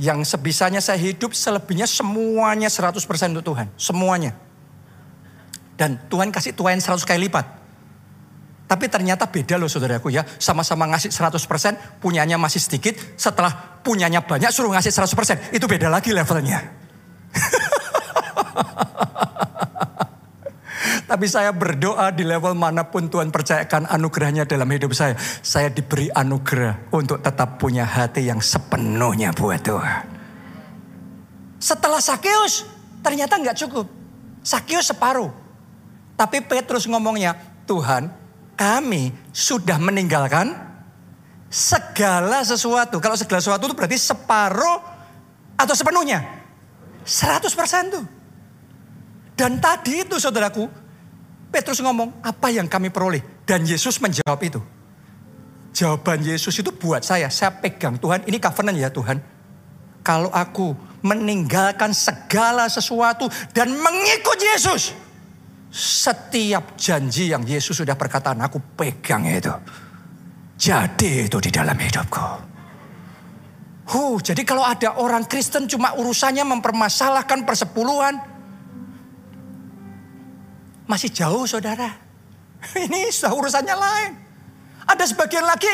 [0.00, 2.98] yang sebisanya saya hidup selebihnya semuanya 100%
[3.34, 3.70] untuk Tuhan.
[3.78, 4.34] Semuanya.
[5.74, 7.46] Dan Tuhan kasih Tuhan 100 kali lipat.
[8.64, 10.24] Tapi ternyata beda loh saudaraku ya.
[10.40, 12.96] Sama-sama ngasih 100%, punyanya masih sedikit.
[13.14, 15.54] Setelah punyanya banyak suruh ngasih 100%.
[15.54, 16.58] Itu beda lagi levelnya.
[21.14, 25.14] Tapi saya berdoa di level mana pun Tuhan percayakan anugerahnya dalam hidup saya.
[25.46, 30.10] Saya diberi anugerah untuk tetap punya hati yang sepenuhnya buat Tuhan.
[31.62, 32.66] Setelah Sakeus,
[32.98, 33.86] ternyata nggak cukup.
[34.42, 35.30] Sakeus separuh.
[36.18, 38.10] Tapi Petrus ngomongnya, Tuhan
[38.58, 40.50] kami sudah meninggalkan
[41.46, 42.98] segala sesuatu.
[42.98, 44.82] Kalau segala sesuatu itu berarti separuh
[45.54, 46.26] atau sepenuhnya.
[47.06, 48.02] 100% tuh.
[49.38, 50.82] Dan tadi itu saudaraku,
[51.54, 53.22] Petrus ngomong, apa yang kami peroleh?
[53.46, 54.58] Dan Yesus menjawab itu.
[55.70, 59.22] Jawaban Yesus itu buat saya, saya pegang Tuhan, ini covenant ya Tuhan.
[60.02, 60.74] Kalau aku
[61.06, 64.98] meninggalkan segala sesuatu dan mengikut Yesus.
[65.70, 69.54] Setiap janji yang Yesus sudah perkataan, aku pegang itu.
[70.58, 72.26] Jadi itu di dalam hidupku.
[73.94, 78.33] Huh, jadi kalau ada orang Kristen cuma urusannya mempermasalahkan persepuluhan,
[80.84, 81.96] masih jauh saudara.
[82.76, 84.12] Ini sudah urusannya lain.
[84.84, 85.68] Ada sebagian lagi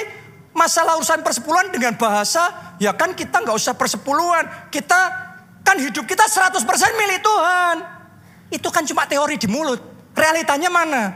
[0.55, 4.71] masalah urusan persepuluhan dengan bahasa, ya kan kita nggak usah persepuluhan.
[4.71, 5.01] Kita
[5.63, 6.63] kan hidup kita 100%
[6.99, 7.77] milik Tuhan.
[8.51, 9.79] Itu kan cuma teori di mulut.
[10.15, 11.15] Realitanya mana?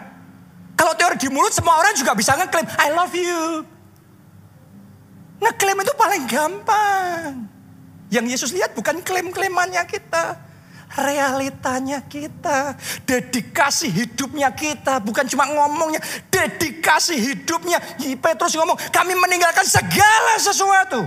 [0.74, 3.66] Kalau teori di mulut semua orang juga bisa ngeklaim, I love you.
[5.42, 7.46] Ngeklaim itu paling gampang.
[8.10, 10.38] Yang Yesus lihat bukan klaim-klaimannya kita
[10.94, 15.98] realitanya kita, dedikasi hidupnya kita, bukan cuma ngomongnya,
[16.30, 17.82] dedikasi hidupnya.
[18.18, 21.02] Petrus ngomong, kami meninggalkan segala sesuatu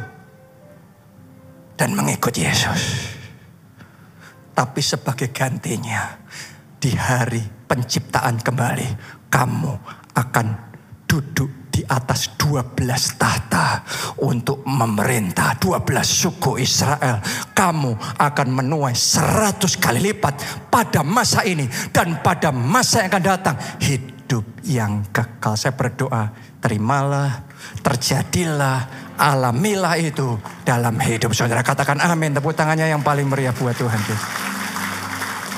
[1.77, 3.13] dan mengikut Yesus.
[4.57, 6.17] Tapi sebagai gantinya,
[6.81, 8.89] di hari penciptaan kembali,
[9.29, 9.73] kamu
[10.17, 10.47] akan
[11.05, 12.73] duduk di atas 12
[13.21, 13.85] tahta
[14.25, 17.21] untuk memerintah 12 suku Israel.
[17.53, 23.55] Kamu akan menuai 100 kali lipat pada masa ini dan pada masa yang akan datang.
[23.77, 25.53] Hidup yang kekal.
[25.53, 27.45] Saya berdoa, terimalah,
[27.85, 30.33] terjadilah, alamilah itu
[30.65, 31.61] dalam hidup saudara.
[31.61, 34.01] Katakan amin, tepuk tangannya yang paling meriah buat Tuhan.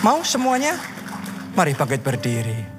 [0.04, 0.76] Mau semuanya?
[1.56, 2.79] Mari bangkit berdiri.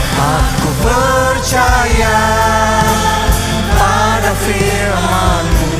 [0.21, 2.21] Aku percaya
[3.73, 5.73] pada firmanmu.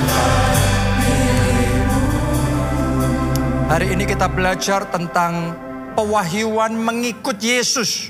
[3.73, 5.70] Hari ini kita belajar tentang
[6.01, 8.09] pewahyuan mengikut Yesus.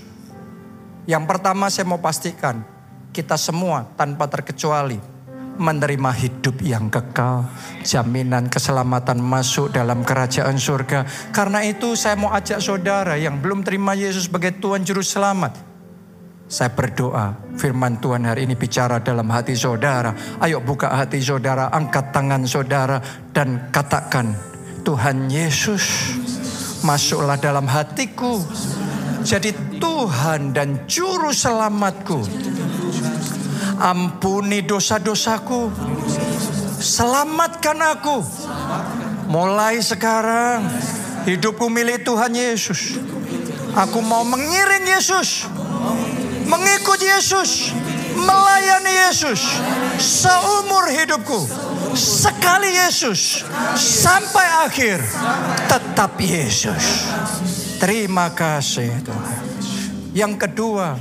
[1.04, 2.64] Yang pertama saya mau pastikan,
[3.12, 4.96] kita semua tanpa terkecuali
[5.60, 7.52] menerima hidup yang kekal,
[7.84, 11.04] jaminan keselamatan masuk dalam kerajaan surga.
[11.36, 15.60] Karena itu saya mau ajak saudara yang belum terima Yesus sebagai Tuhan Juru Selamat.
[16.48, 20.16] Saya berdoa firman Tuhan hari ini bicara dalam hati saudara.
[20.40, 23.04] Ayo buka hati saudara, angkat tangan saudara
[23.36, 24.32] dan katakan,
[24.82, 25.84] Tuhan Yesus
[26.82, 28.42] masuklah dalam hatiku.
[29.22, 32.26] Jadi Tuhan dan Juru Selamatku
[33.82, 35.74] Ampuni dosa-dosaku.
[36.78, 38.22] Selamatkan aku.
[39.26, 40.70] Mulai sekarang
[41.26, 43.02] hidupku milik Tuhan Yesus.
[43.74, 45.50] Aku mau mengiring Yesus.
[46.46, 47.74] Mengikut Yesus.
[48.14, 49.42] Melayani Yesus.
[49.98, 50.51] Seumur
[51.04, 51.40] hidupku.
[51.98, 53.44] Sekali Yesus.
[53.78, 55.02] Sampai akhir.
[55.68, 57.10] Tetap Yesus.
[57.82, 59.40] Terima kasih Tuhan.
[60.12, 61.00] Yang kedua,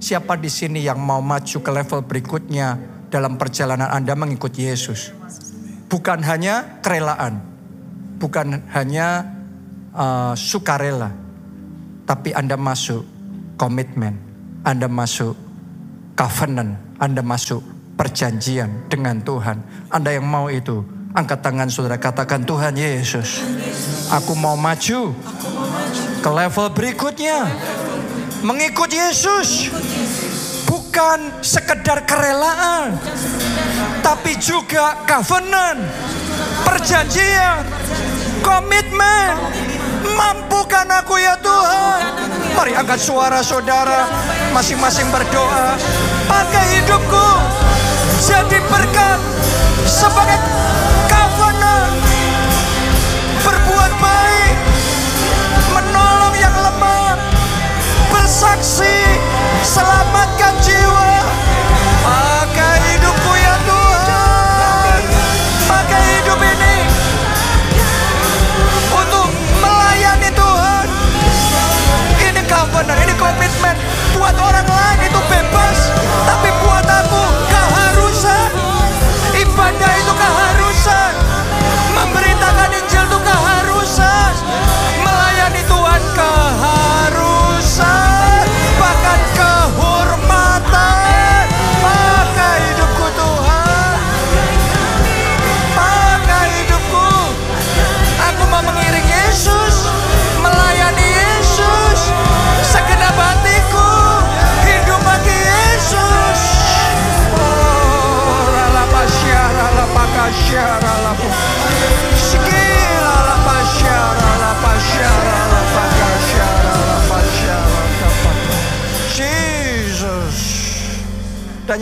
[0.00, 2.80] Siapa di sini yang mau maju ke level berikutnya
[3.12, 5.12] dalam perjalanan Anda mengikut Yesus?
[5.92, 7.44] Bukan hanya kerelaan,
[8.16, 9.28] bukan hanya
[9.92, 11.12] uh, sukarela,
[12.08, 13.04] tapi Anda masuk
[13.60, 14.16] komitmen,
[14.64, 15.36] Anda masuk
[16.16, 17.60] covenant, Anda masuk
[18.00, 19.60] perjanjian dengan Tuhan.
[19.92, 20.80] Anda yang mau itu,
[21.12, 23.44] angkat tangan saudara katakan Tuhan Yesus,
[24.08, 25.12] aku mau maju
[26.24, 27.44] ke level berikutnya.
[28.40, 29.68] Mengikut Yesus.
[30.64, 32.94] Bukan sekedar kerelaan
[34.00, 35.82] tapi juga covenant
[36.64, 37.66] perjanjian
[38.40, 39.34] komitmen.
[40.14, 42.00] Mampukan aku ya Tuhan.
[42.54, 44.06] Mari angkat suara saudara
[44.54, 45.74] masing-masing berdoa.
[46.30, 47.49] Pakai hidupku
[48.30, 49.18] jadi berkat
[49.82, 50.38] sebagai
[51.10, 51.98] covenant.
[53.42, 54.54] Berbuat baik
[55.74, 57.18] menolong yang lemah
[58.14, 59.18] bersaksi
[59.66, 61.09] selamatkan jiwa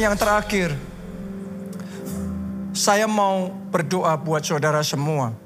[0.09, 0.72] yang terakhir,
[2.72, 5.36] saya mau berdoa buat saudara semua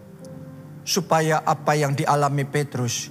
[0.86, 3.10] supaya apa yang dialami Petrus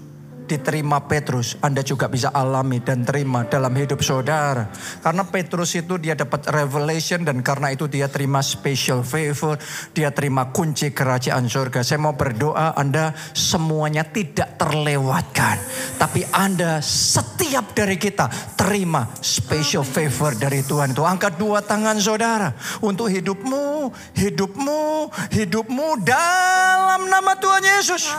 [0.52, 4.68] diterima Petrus, Anda juga bisa alami dan terima dalam hidup saudara.
[5.00, 9.56] Karena Petrus itu dia dapat revelation dan karena itu dia terima special favor,
[9.96, 11.88] dia terima kunci kerajaan surga.
[11.88, 15.56] Saya mau berdoa Anda semuanya tidak terlewatkan.
[15.96, 18.28] Tapi Anda setiap dari kita
[18.60, 21.08] terima special favor dari Tuhan itu.
[21.08, 22.52] Angkat dua tangan saudara
[22.84, 23.88] untuk hidupmu,
[24.20, 24.84] hidupmu,
[25.32, 28.12] hidupmu dalam nama Tuhan Yesus.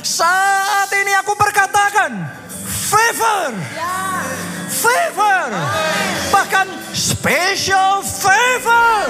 [0.00, 2.12] Saat ini aku berkata katakan
[2.92, 3.50] favor.
[4.68, 5.48] Favor.
[6.28, 9.08] Bahkan special favor.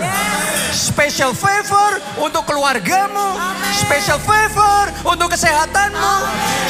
[0.71, 3.35] Special favor untuk keluargamu.
[3.75, 6.15] Special favor untuk kesehatanmu.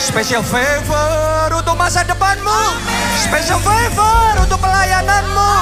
[0.01, 2.80] Special favor untuk masa depanmu.
[3.20, 5.53] Special favor untuk pelayananmu.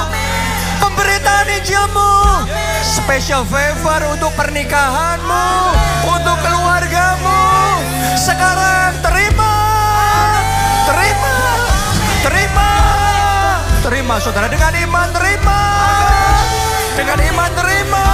[0.79, 2.47] Pemberitaan Injilmu.
[2.79, 5.47] Special favor untuk pernikahanmu.
[6.07, 7.43] Untuk keluargamu.
[8.15, 9.48] Sekarang terima
[10.89, 11.35] terima,
[12.25, 12.69] terima,
[13.85, 15.61] terima saudara dengan iman terima,
[16.97, 18.08] dengan iman terima.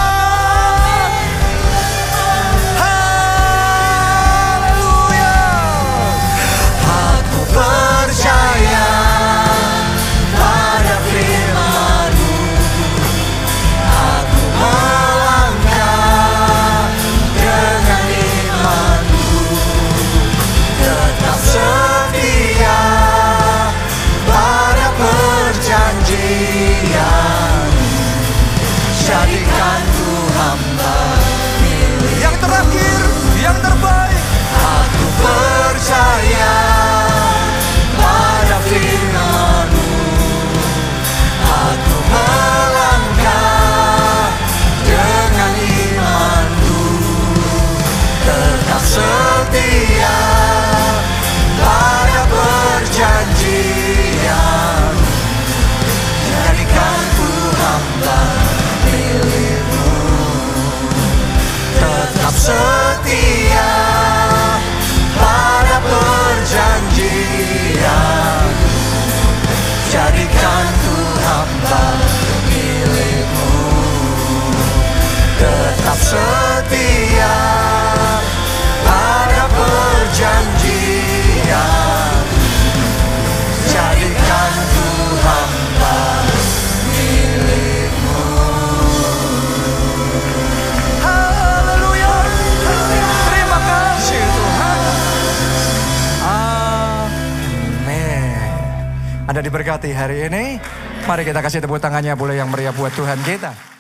[101.26, 103.75] kita kasih tepuk tangannya boleh yang meriah buat Tuhan kita.